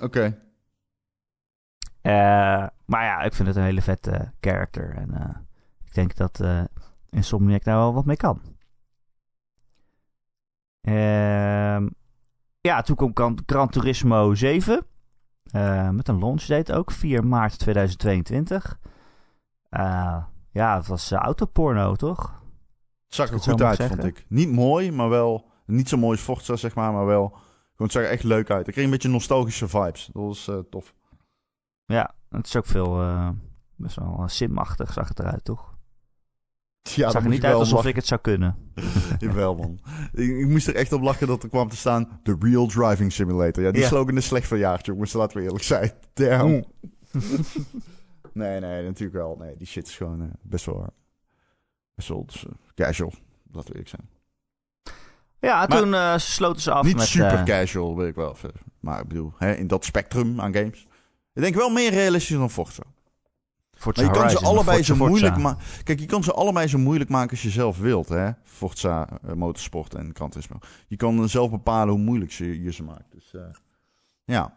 [0.00, 0.38] Oké.
[2.86, 5.36] Maar ja, ik vind het een hele vette character en eh,
[5.84, 6.64] ik denk dat eh
[7.10, 8.40] Insomniac daar wel wat mee kan.
[10.80, 11.88] Ehm,
[12.60, 14.86] ja, toen kwam Gran, Turismo 7.
[15.46, 18.78] eh, met een launch date ook, 4 maart 2022.
[19.68, 22.42] Eh, ja, het was eh, autoporno, toch?
[23.06, 23.96] Het zag er goed uit, zeggen.
[23.96, 24.24] vond ik.
[24.28, 25.50] Niet mooi, maar wel...
[25.66, 27.28] Niet zo mooi als Forza, zeg maar, maar wel...
[27.28, 27.42] Gewoon,
[27.76, 28.66] het zag er echt leuk uit.
[28.66, 30.10] Ik kreeg een beetje nostalgische vibes.
[30.12, 30.94] Dat was eh, tof.
[31.86, 33.28] Ja, het is ook veel, eh,
[33.76, 35.74] best wel eh, simachtig zag het eruit, toch?
[36.82, 38.72] Ja, zag er niet uit alsof ik het zou kunnen.
[39.18, 39.80] Jawel, man.
[40.12, 42.20] ik, ik moest er echt op lachen dat er kwam te staan...
[42.22, 43.62] The Real Driving Simulator.
[43.62, 43.88] Ja, die Ja.
[43.88, 45.12] slogan is slecht verjaard, jongens.
[45.12, 45.92] Laten we eerlijk zijn.
[46.12, 46.48] Damn.
[48.32, 49.36] nee, nee, natuurlijk wel.
[49.38, 50.86] Nee, die shit is gewoon eh, best wel...
[51.94, 53.12] Best wel dus, casual.
[53.52, 54.08] Laten we eerlijk zijn.
[55.40, 57.06] Ja, Maar- toen eh, sloten ze af Niet met...
[57.06, 58.36] super casual, weet ik wel.
[58.80, 60.86] Maar ik bedoel, hè, in dat spectrum aan games.
[61.36, 62.82] Ik denk wel meer realistisch dan Forza.
[63.72, 65.64] Forza Maar je kan ze allebei Forza, zo moeilijk maken.
[65.84, 68.30] Kijk, je kan ze allebei zo moeilijk maken als je zelf wilt, hè?
[68.42, 70.32] Forza, eh, Motorsport en Gran.
[70.86, 73.12] Je kan zelf bepalen hoe moeilijk ze, je ze maakt.
[73.12, 73.42] Dus eh,
[74.24, 74.56] ja.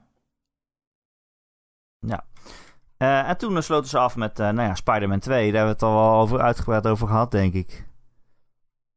[2.97, 5.51] Eh, en toen sloten ze af met nou ja, Spider-Man 2.
[5.51, 7.87] Daar hebben we het al wel over uitgebreid over gehad, denk ik.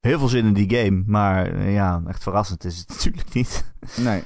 [0.01, 3.73] Heel veel zin in die game, maar ja, echt verrassend is het natuurlijk niet.
[3.97, 4.23] Nee.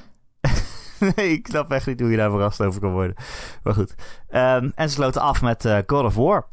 [1.15, 3.15] nee, ik snap echt niet hoe je daar verrast over kan worden.
[3.63, 3.95] Maar goed.
[4.27, 6.45] Ehm, en ze sloten af met eh, God of War.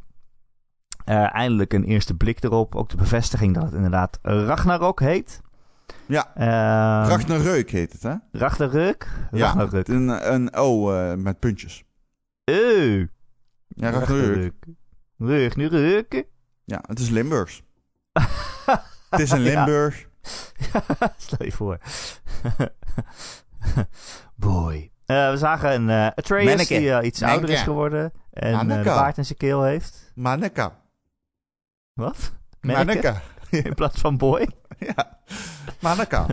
[1.05, 2.75] Eh, eindelijk een eerste blik erop.
[2.75, 5.41] Ook de bevestiging dat het inderdaad Ragnarok heet.
[6.07, 6.35] Ja.
[6.35, 8.15] Ehm, Ragnarök heet het, hè?
[8.33, 9.09] Ragnarök?
[9.31, 9.53] Ja.
[9.53, 9.89] Ragnarök.
[9.89, 11.85] Een, een O eh, met puntjes.
[12.45, 13.07] Eeuw.
[13.69, 14.55] Ja, Ragnarök.
[15.19, 16.25] Ragnarök.
[16.65, 17.63] Ja, het is Limburgs.
[19.11, 19.55] het is in Ja.
[19.55, 20.09] Limburg.
[21.17, 21.79] Stel je voor.
[24.35, 24.93] Boy.
[25.07, 26.79] Eh, we zagen een uh, Atreus Manneke.
[26.79, 27.65] die eh, iets ouder is Manneke.
[27.65, 28.13] geworden.
[28.31, 28.85] En Manneke.
[28.85, 30.13] baard in zijn keel heeft.
[30.15, 30.81] Manneka.
[31.93, 32.17] Wat?
[32.61, 32.85] Manneke?
[32.85, 33.23] Manneka.
[33.69, 34.49] In plaats van boy?
[34.79, 35.19] Ja.
[35.81, 36.27] Manneka.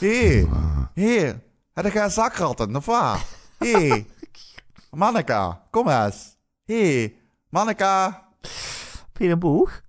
[0.00, 0.46] Hé.
[0.94, 1.32] Hé.
[1.72, 3.18] Heb ik een zakratten, of wat?
[3.58, 4.04] Hé.
[4.90, 5.66] Manneka.
[5.70, 6.36] Kom eens.
[6.64, 7.14] Hé.
[7.48, 8.28] Manneka.
[9.12, 9.82] Heb je een boeg?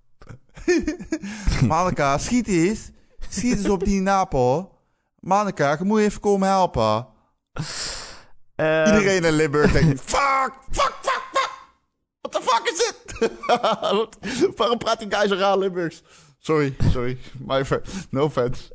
[1.66, 2.90] Manneka, schiet eens.
[3.28, 4.75] Schiet eens op die napel.
[5.26, 7.06] Manneka, je moet even komen helpen.
[8.54, 11.50] Eh, Iedereen in Limburg denkt, fuck, fuck, fuck, fuck.
[12.20, 13.30] What the fuck is dit?
[13.80, 14.18] Wat-
[14.56, 16.02] Waarom praat die guy zo raar Limburgs?
[16.38, 17.18] Sorry, sorry.
[17.38, 17.64] My
[18.10, 18.74] no offense.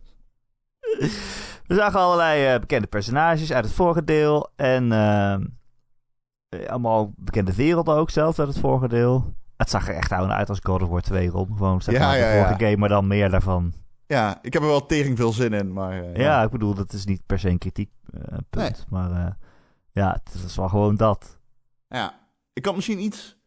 [1.68, 4.50] We zagen allerlei eh, bekende personages uit het vorige deel.
[4.56, 5.46] En ehm,
[6.50, 9.34] eh, allemaal bekende werelden ook zelfs uit het vorige deel.
[9.58, 11.50] Het zag er echt gewoon uit als God of War 2 rond.
[11.58, 12.44] Gewoon zeg Ja, maar, de ja.
[12.44, 13.74] vorige game, maar dan meer daarvan.
[14.12, 16.04] Ja, ik heb er wel tering veel zin in, maar...
[16.04, 18.46] eh, Ja, ik bedoel, dat is niet per se een kritiekpunt.
[18.52, 18.72] Nee.
[18.90, 19.32] Maar eh,
[19.92, 21.40] ja, het is wel gewoon dat.
[21.88, 22.20] Ja,
[22.54, 23.38] ik had misschien iets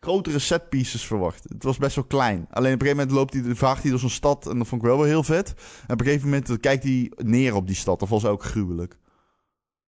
[0.00, 1.44] grotere set pieces verwacht.
[1.48, 2.46] Het was best wel klein.
[2.50, 4.82] Alleen op een gegeven moment loopt hij, vaagt hij door zo'n stad en dat vond
[4.82, 5.48] ik wel wel heel vet.
[5.86, 8.00] En op een gegeven moment kijkt hij neer op die stad.
[8.00, 8.98] Dat was ook gruwelijk.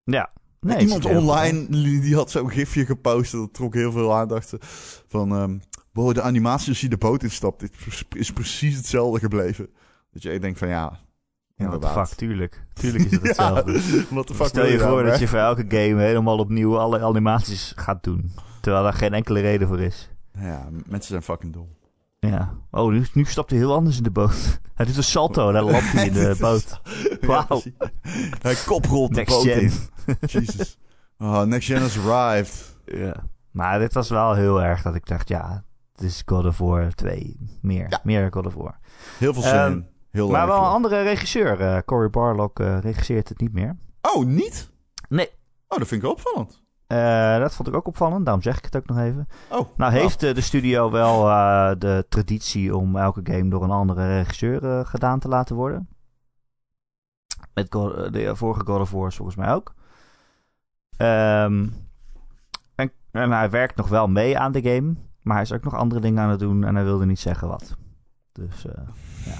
[0.04, 0.32] Ja.
[0.60, 1.66] Nee, Iemand online
[2.00, 3.32] die, had zo'n gifje gepost.
[3.32, 4.52] Dat trok heel veel aandacht.
[5.08, 5.60] Van,
[5.92, 7.64] wow, de animatie als hij de boot instapt.
[8.16, 9.68] Is precies hetzelfde gebleven.
[10.12, 11.00] Dat je denkt van ja, Ja, what
[11.56, 12.08] the inderdaad.
[12.08, 12.64] fuck, tuurlijk.
[12.72, 13.72] Tuurlijk is het hetzelfde.
[13.72, 15.18] Ja, what the fuck Stel je voor dat hè?
[15.20, 18.32] je voor elke game helemaal opnieuw alle animaties gaat doen.
[18.60, 20.10] Terwijl daar geen enkele reden voor is.
[20.38, 21.68] Ja, mensen zijn fucking dom.
[22.18, 22.54] Ja.
[22.70, 24.60] Oh, nu, nu stapt hij heel anders in de boot.
[24.74, 26.80] Hij doet een salto, daar landt hij in de boot.
[27.20, 27.62] Ja, Wauw.
[28.42, 29.60] Hij koprolt de Next boot gen.
[29.62, 29.72] in.
[30.26, 30.78] Jesus.
[31.18, 32.76] Oh, next gen has arrived.
[32.84, 33.14] Ja.
[33.50, 36.92] Maar dit was wel heel erg dat ik dacht, ja, het is God of War
[36.94, 37.58] 2.
[37.60, 37.86] Meer.
[37.88, 38.00] Ja.
[38.04, 38.78] Meer God of War.
[39.18, 39.80] Heel veel zin Ehm.
[40.12, 41.60] Heel maar wel een andere regisseur.
[41.60, 43.76] eh Cory Barlog eh, regisseert het niet meer.
[44.14, 44.70] Oh, niet?
[45.08, 45.28] Nee.
[45.68, 46.60] Oh, dat vind ik wel opvallend.
[46.86, 49.28] Eh, dat vond ik ook opvallend, daarom zeg ik het ook nog even.
[49.50, 51.24] Oh, Nou heeft de studio wel
[51.78, 55.88] de traditie om elke game door een andere regisseur gedaan te laten worden.
[57.54, 59.74] Met God- de vorige God of War volgens mij ook.
[60.96, 61.68] Ehm,
[62.74, 64.94] en, en hij werkt nog wel mee aan de game.
[65.22, 67.48] Maar hij is ook nog andere dingen aan het doen en hij wilde niet zeggen
[67.48, 67.76] wat.
[68.32, 68.88] Dus eh,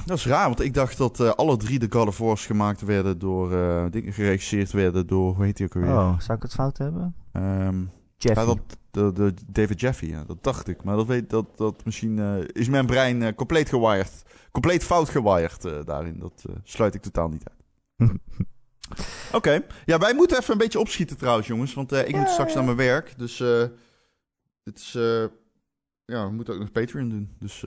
[0.07, 2.80] Dat is raar, want ik dacht dat eh, alle drie de God of War's gemaakt
[2.80, 3.53] werden door...
[3.53, 5.34] eh, dingen geregisseerd werden door...
[5.34, 5.90] Hoe heet die ook alweer?
[5.90, 7.14] oh, zou ik het fout hebben?
[8.16, 8.36] Jeff.
[8.36, 8.59] ja, dat,
[8.90, 10.84] de, de David Jeffy, ja, dat dacht ik.
[10.84, 12.18] Maar dat, weet, dat, dat misschien
[12.53, 14.22] is mijn brein compleet gewired.
[14.51, 16.18] Compleet fout gewired daarin.
[16.18, 18.11] Dat sluit ik totaal niet uit.
[19.32, 19.62] Oké.
[19.84, 21.74] Ja, wij moeten even een beetje opschieten trouwens, jongens.
[21.74, 22.57] Want ik moet Ja, straks ja.
[22.57, 23.14] naar mijn werk.
[23.16, 23.36] Dus
[24.62, 24.93] dit is...
[26.05, 27.30] ja, we moeten ook nog Patreon doen.
[27.38, 27.64] Dus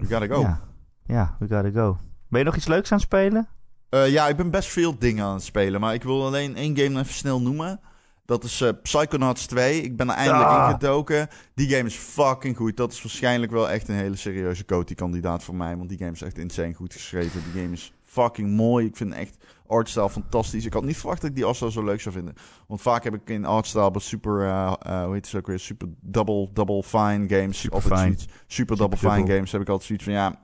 [0.00, 0.40] we gotta go.
[0.40, 0.60] Ja.
[1.06, 1.36] Ja.
[1.38, 1.98] we gotta go.
[2.28, 3.48] Ben je nog iets leuks aan het spelen?
[3.90, 5.80] ja, ik ben best veel dingen aan het spelen.
[5.80, 7.80] Maar ik wil alleen één game even snel noemen.
[8.24, 9.80] Dat is eh, Psychonauts 2.
[9.82, 10.64] Ik ben er eindelijk Ah.
[10.66, 11.28] in gedoken.
[11.54, 12.76] Die game is fucking goed.
[12.76, 15.76] Dat is waarschijnlijk wel echt een hele serieuze Coty-kandidaat voor mij.
[15.76, 17.42] Want die game is echt insane goed geschreven.
[17.52, 18.86] Die game is fucking mooi.
[18.86, 19.36] Ik vind echt
[19.70, 20.64] artstyle fantastisch.
[20.64, 22.34] Ik had niet verwacht dat ik die artstyle zo leuk zou vinden.
[22.66, 25.88] Want vaak heb ik in artstyle bij super, eh, hoe heet het ook weer, super
[26.00, 27.60] double, double fine games.
[27.60, 27.96] Super fine.
[27.96, 28.26] zoiets.
[28.46, 30.40] Super double fine games heb ik altijd zoiets van, ja,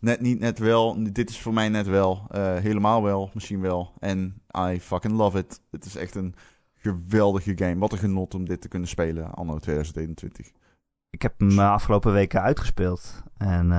[0.00, 1.12] net niet, net wel.
[1.12, 2.26] Dit is voor mij net wel.
[2.30, 3.92] Eh, helemaal wel, misschien wel.
[3.98, 5.60] En I fucking love it.
[5.70, 6.34] Het is echt een
[6.74, 7.78] geweldige game.
[7.78, 10.50] Wat een genot om dit te kunnen spelen anno 2021.
[11.10, 13.22] Ik heb hem afgelopen weken uitgespeeld.
[13.36, 13.70] En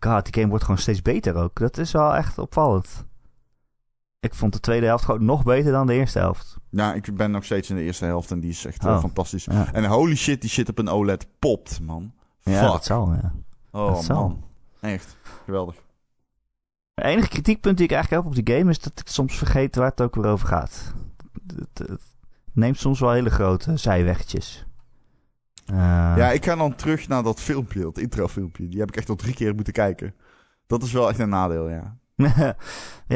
[0.00, 1.58] god, die game wordt gewoon steeds beter ook.
[1.58, 3.06] Dat is wel echt opvallend.
[4.20, 6.56] Ik vond de tweede helft gewoon nog beter dan de eerste helft.
[6.70, 9.00] Ja, ik ben nog steeds in de eerste helft en die is echt eh, Oh.
[9.00, 9.44] fantastisch.
[9.44, 12.12] Ja, En holy shit, die shit op een OLED popt, man.
[12.42, 12.70] ja Fuck.
[12.72, 13.32] dat zal, ja.
[13.70, 14.28] oh dat zal.
[14.28, 14.44] man.
[14.80, 15.74] Echt, geweldig.
[16.94, 19.76] Het enige kritiekpunt die ik eigenlijk heb op die game is dat ik soms vergeet
[19.76, 20.94] waar het ook weer over gaat.
[21.56, 22.00] Het, het
[22.52, 24.66] neemt soms wel hele grote zijwegjes.
[25.66, 25.76] Eh,
[26.16, 28.68] Ja, ik ga dan terug naar dat filmpje, dat introfilmpje.
[28.68, 30.14] Die heb ik echt al drie keer moeten kijken.
[30.66, 31.96] Dat is wel echt een nadeel, ja.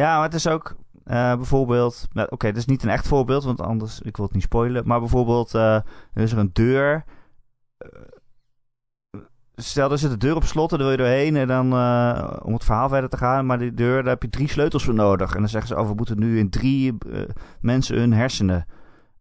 [0.00, 2.08] ja, maar het is ook eh, bijvoorbeeld...
[2.12, 4.00] nou, Oké, dat is niet een echt voorbeeld, want anders...
[4.00, 4.86] Ik wil het niet spoilen.
[4.86, 5.84] Maar bijvoorbeeld, er
[6.14, 7.04] is er een deur...
[7.78, 7.88] eh,
[9.54, 11.64] Stel, er zit een deur op slot en daar wil je doorheen en dan
[12.42, 13.46] om het verhaal verder te gaan.
[13.46, 15.34] Maar die deur, daar heb je drie sleutels voor nodig.
[15.34, 16.98] En dan zeggen ze, oh, we moeten nu in drie
[17.60, 18.66] mensen hun hersenen.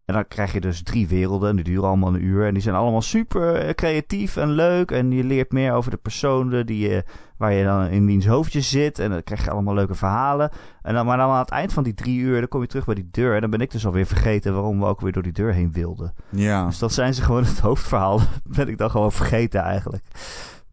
[0.04, 1.48] En dan krijg je dus drie werelden.
[1.48, 2.46] En die duren allemaal een uur.
[2.46, 4.90] En die zijn allemaal super eh, creatief en leuk.
[4.90, 7.04] En je leert meer over de personen die je,
[7.36, 8.98] waar je dan in wiens hoofdje zit.
[8.98, 10.50] En dan krijg je allemaal leuke verhalen.
[10.82, 12.84] En dan, maar dan aan het eind van die drie uur, dan kom je terug
[12.84, 13.34] bij die deur.
[13.34, 15.72] En dan ben ik dus alweer vergeten waarom we ook weer door die deur heen
[15.72, 16.14] wilden.
[16.30, 18.20] Ja, Dus dat zijn ze gewoon het hoofdverhaal.
[18.56, 20.04] ben ik dan gewoon vergeten eigenlijk.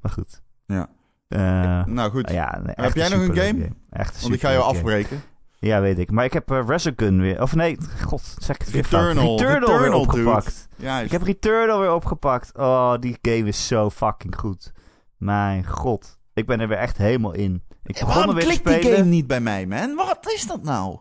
[0.01, 0.41] Maar goed.
[0.65, 0.87] Ja.
[1.27, 2.29] Eh, nou goed.
[2.31, 3.69] ja, nee, Heb jij nog een superleuke game?
[3.89, 4.61] Echt Want ik ga game.
[4.61, 5.21] afbreken.
[5.59, 6.11] Ja, weet ik.
[6.11, 7.41] Maar ik heb eh, Resogun weer...
[7.41, 9.01] Of nee, god, zeg ik het weer fout.
[9.05, 9.37] Returnal.
[9.39, 10.67] Returnal, weer opgepakt.
[10.75, 12.57] Ja, Ik heb Returnal weer opgepakt.
[12.57, 14.71] Oh, die game is zo fucking goed.
[15.17, 16.19] Mijn god.
[16.33, 17.63] Ik ben er weer echt helemaal in.
[17.83, 18.97] Ik begon er Waarom weer te klikt die spelen.
[18.97, 19.95] game niet bij mij, man?
[19.95, 20.99] Wat is dat nou?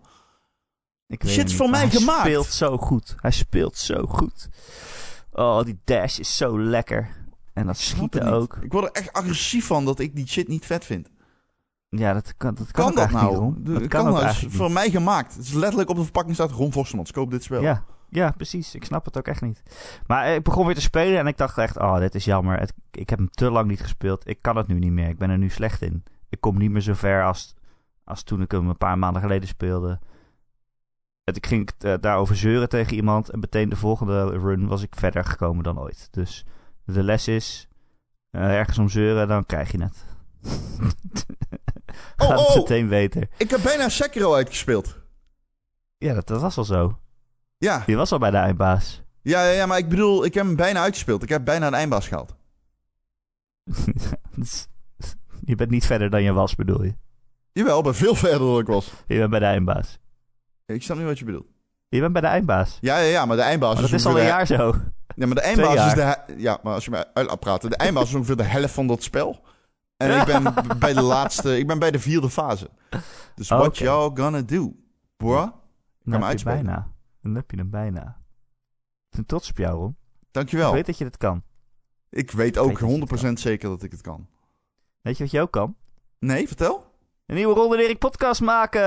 [1.06, 2.22] Ik Die shit is voor mij gemaakt.
[2.22, 3.14] Hij speelt zo goed.
[3.16, 4.48] Hij speelt zo goed.
[5.32, 7.08] Oh, die dash is zo lekker.
[7.52, 8.58] En dat schieten ook.
[8.60, 11.08] Ik word er echt agressief van dat ik die shit niet vet vind.
[11.88, 13.44] Ja, dat kan, dat kan, Kan, dat nou?
[13.54, 13.66] niet.
[13.66, 14.26] De- Dat kan, ook nou?
[14.26, 15.34] Is voor mij gemaakt.
[15.34, 17.10] Het is letterlijk op de verpakking staat Ron Vossemans.
[17.12, 17.62] Koop dit spel.
[17.62, 18.74] Ja, ja, precies.
[18.74, 19.62] Ik snap het ook echt niet.
[20.06, 22.58] Maar eh, ik begon weer te spelen en ik dacht echt, oh, dit is jammer.
[22.58, 24.28] Het, ik heb hem te lang niet gespeeld.
[24.28, 25.08] Ik kan het nu niet meer.
[25.08, 26.04] Ik ben er nu slecht in.
[26.28, 27.54] Ik kom niet meer zo ver als,
[28.04, 29.98] als toen ik hem een paar maanden geleden speelde.
[31.24, 35.24] Ik ging eh, daarover zeuren tegen iemand en meteen de volgende run was ik verder
[35.24, 36.08] gekomen dan ooit.
[36.10, 36.44] Dus
[36.84, 37.68] de les is,
[38.30, 40.04] eh, ergens om zeuren, dan krijg je het.
[42.16, 42.56] Oh, Gaat het oh.
[42.56, 43.28] meteen beter.
[43.36, 44.96] Ik heb bijna Sekiro uitgespeeld.
[45.98, 46.98] Ja, dat, dat was al zo.
[47.58, 47.82] Ja.
[47.86, 49.02] Je was al bij de eindbaas.
[49.22, 51.22] Ja, ja, ja, maar ik bedoel, ik heb hem bijna uitgespeeld.
[51.22, 52.34] Ik heb bijna een eindbaas gehaald.
[55.44, 56.94] je bent niet verder dan je was, bedoel je?
[57.52, 58.92] Jawel, ben veel verder dan ik was.
[59.06, 59.98] Je bent bij de eindbaas.
[60.66, 61.46] Ik snap niet wat je bedoelt.
[61.88, 62.78] Je bent bij de eindbaas.
[62.80, 64.74] Ja, ja, ja, maar de eindbaas Maar dat is al een jaar zo.
[65.16, 66.16] Ja, maar de eindbaas is de...
[66.36, 67.70] Ja, maar als je mij uit laat praten.
[67.70, 69.40] De eindbaas is ongeveer de helft van dat spel.
[69.98, 71.58] En ik ben bij de laatste...
[71.58, 72.70] Ik ben bij de vierde fase.
[73.34, 73.82] Dus what Oké.
[73.84, 74.72] y'all gonna do?
[75.16, 75.36] Bruh?
[75.36, 75.50] Dan
[76.04, 76.64] hem heb je uitspelen.
[76.64, 76.88] bijna.
[77.22, 78.16] Dan heb je hem bijna.
[79.10, 79.88] Ik ben trots op jou.
[80.20, 80.72] Ik Dankjewel.
[80.72, 81.42] weet dat je dat kan.
[82.10, 84.28] Ik weet Ik ook weet dat je het 100% zeker dat ik het kan.
[85.00, 85.76] Weet je wat je ook kan?
[86.18, 86.86] Nee, vertel.
[87.26, 88.82] Een nieuwe Ron en Erik podcast maken.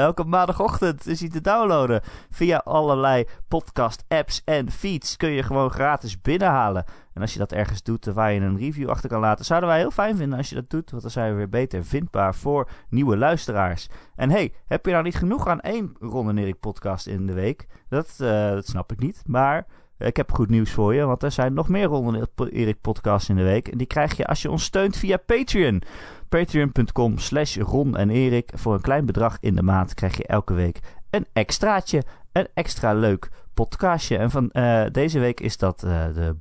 [0.00, 2.00] Elke maandagochtend is hij te downloaden.
[2.30, 6.84] Via allerlei podcast apps en feeds kun je gewoon gratis binnenhalen.
[7.14, 9.68] En als je dat ergens doet eh, waar je een review achter kan laten, zouden
[9.68, 10.90] wij heel fijn vinden als je dat doet.
[10.90, 13.88] Want dan zijn we weer beter vindbaar voor nieuwe luisteraars.
[14.16, 17.32] En hey, heb je nou niet genoeg aan één Ron en Erik podcast in de
[17.32, 17.66] week?
[17.88, 19.22] Dat, eh, dat snap ik niet.
[19.26, 19.66] Maar
[19.98, 23.28] ik heb goed nieuws voor je, want er zijn nog meer Ron en Erik podcasts
[23.28, 23.68] in de week.
[23.68, 25.82] En die krijg je als je ons steunt via Patreon.
[26.28, 28.50] Patreon.com slash Ron en Erik.
[28.54, 32.02] Voor een klein bedrag in de maand krijg je elke week een extraatje.
[32.32, 34.16] Een extra leuk podcastje.
[34.16, 36.36] En van eh, deze week is dat de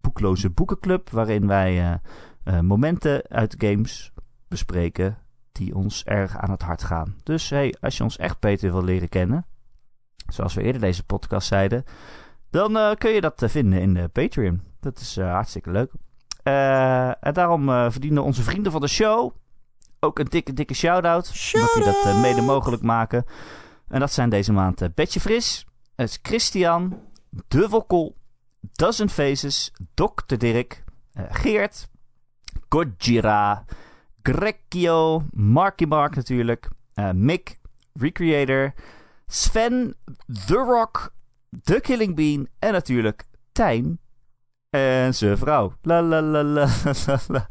[0.00, 1.10] Boekloze Boekenclub.
[1.10, 1.94] Waarin wij eh,
[2.44, 4.12] eh, momenten uit games
[4.48, 5.18] bespreken
[5.52, 7.16] die ons erg aan het hart gaan.
[7.22, 9.46] Dus hey, als je ons echt beter wil leren kennen.
[10.26, 11.84] Zoals we eerder deze podcast zeiden.
[12.50, 14.60] Dan eh, kun je dat vinden in de Patreon.
[14.80, 15.92] Dat is hartstikke leuk.
[17.20, 19.32] En daarom verdienen onze vrienden van de show
[20.00, 21.52] ook een dikke, dikke shout-out.
[21.54, 23.24] Omdat die dat mede mogelijk maken.
[23.88, 26.98] En dat zijn deze maand Betje Fris, het is Christian,
[27.48, 28.16] De Wokkel,
[28.60, 30.36] Dozen Faces, Dr.
[30.38, 31.88] Dirk, eh, Geert,
[32.68, 33.64] Gojira,
[34.22, 37.58] Grecchio, Marky Mark natuurlijk, eh, Mick,
[37.92, 38.72] Recreator,
[39.26, 39.94] Sven,
[40.46, 41.12] The Rock,
[41.64, 43.98] The Killing Bean en natuurlijk Tijn
[44.70, 45.72] en zijn vrouw.
[45.82, 46.68] La la la la
[47.06, 47.46] la la.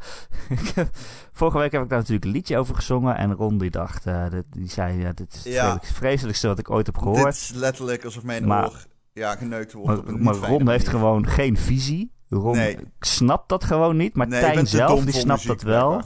[0.48, 0.88] Ik heb-
[1.32, 4.30] Vorige week heb ik daar natuurlijk een liedje over gezongen en Ron die dacht, eh,
[4.30, 5.78] dit- die zei, ja, dit is het Ja.
[5.82, 7.24] vreselijkste wat ik ooit heb gehoord.
[7.24, 10.68] Dit is letterlijk alsof mijn Maar- oor ja, geneukt wordt Maar, op een maar Ron
[10.68, 12.12] heeft gewoon geen visie.
[12.28, 12.78] Ron Nee.
[13.00, 14.14] snapt dat gewoon niet.
[14.14, 16.02] Maar Nee, Tijn zelf, die snapt muziek, dat wel.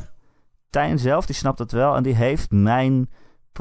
[0.70, 1.96] Tijn zelf, die snapt dat wel.
[1.96, 3.08] En die heeft mijn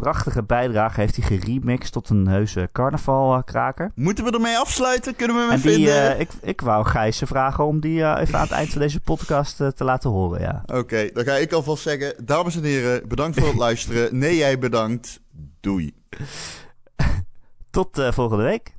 [0.02, 3.92] prachtige bijdrage heeft hij geremixed tot een heuse carnavalkraker.
[3.96, 5.16] Moeten we ermee afsluiten?
[5.16, 8.36] Kunnen we hem En die, eh, ik, ik wou Gijzen vragen om die eh, even
[8.36, 10.64] aan het eind van deze podcast eh, te laten horen, ja.
[10.66, 12.26] Oké, dan ga ik alvast zeggen...
[12.26, 14.18] Dames en heren, bedankt voor het luisteren.
[14.18, 15.22] Nee, jij bedankt.
[15.60, 15.94] Doei.
[17.70, 18.74] Tot volgende week.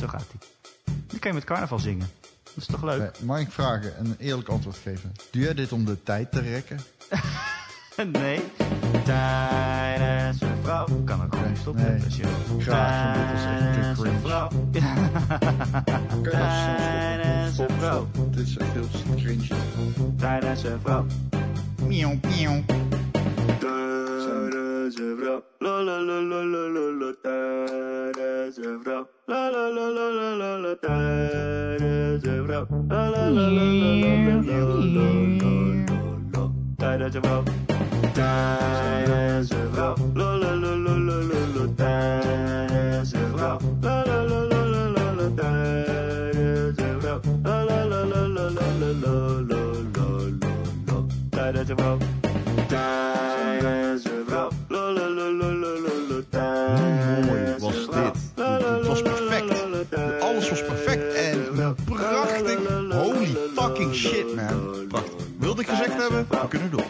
[0.00, 0.48] Zo gaat hij.
[1.12, 2.10] Nu kan je met carnaval zingen.
[2.42, 3.00] Dat is toch leuk?
[3.00, 5.12] Eh, mag ik vragen en een eerlijk antwoord geven?
[5.30, 6.78] Doe jij dit om de tijd te rekken?
[8.12, 8.40] Nee.
[9.04, 10.86] Tijdens een vrouw.
[11.04, 12.04] Kan ook gewoon stoppen Nee.
[12.04, 12.24] als je.
[12.58, 14.18] Graag, want dit is echt te een cringe.
[14.20, 14.48] vrouw.
[16.30, 18.08] Tijdens een vrouw.
[18.30, 19.46] Dit is echt heel cringe.
[20.16, 21.06] Tijdens een vrouw.
[21.86, 22.62] Miauw, miauw.
[24.96, 25.42] Een vrouw.
[25.58, 27.12] La la la la la la la.
[27.22, 29.08] Tijdens een vrouw.
[29.26, 30.74] La la la la la la la.
[30.80, 32.66] Tijdens een vrouw.
[32.88, 35.08] La la la la la la la la
[36.32, 36.50] la.
[36.76, 37.42] Tijdens een vrouw.
[38.12, 39.94] Tijdens een vrouw.
[40.14, 41.66] La la la la la la la.
[41.76, 43.77] Tijdens een vrouw.
[65.68, 66.26] Gezegd hebben?
[66.28, 66.86] We kunnen door.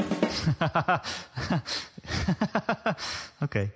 [3.44, 3.70] Oké.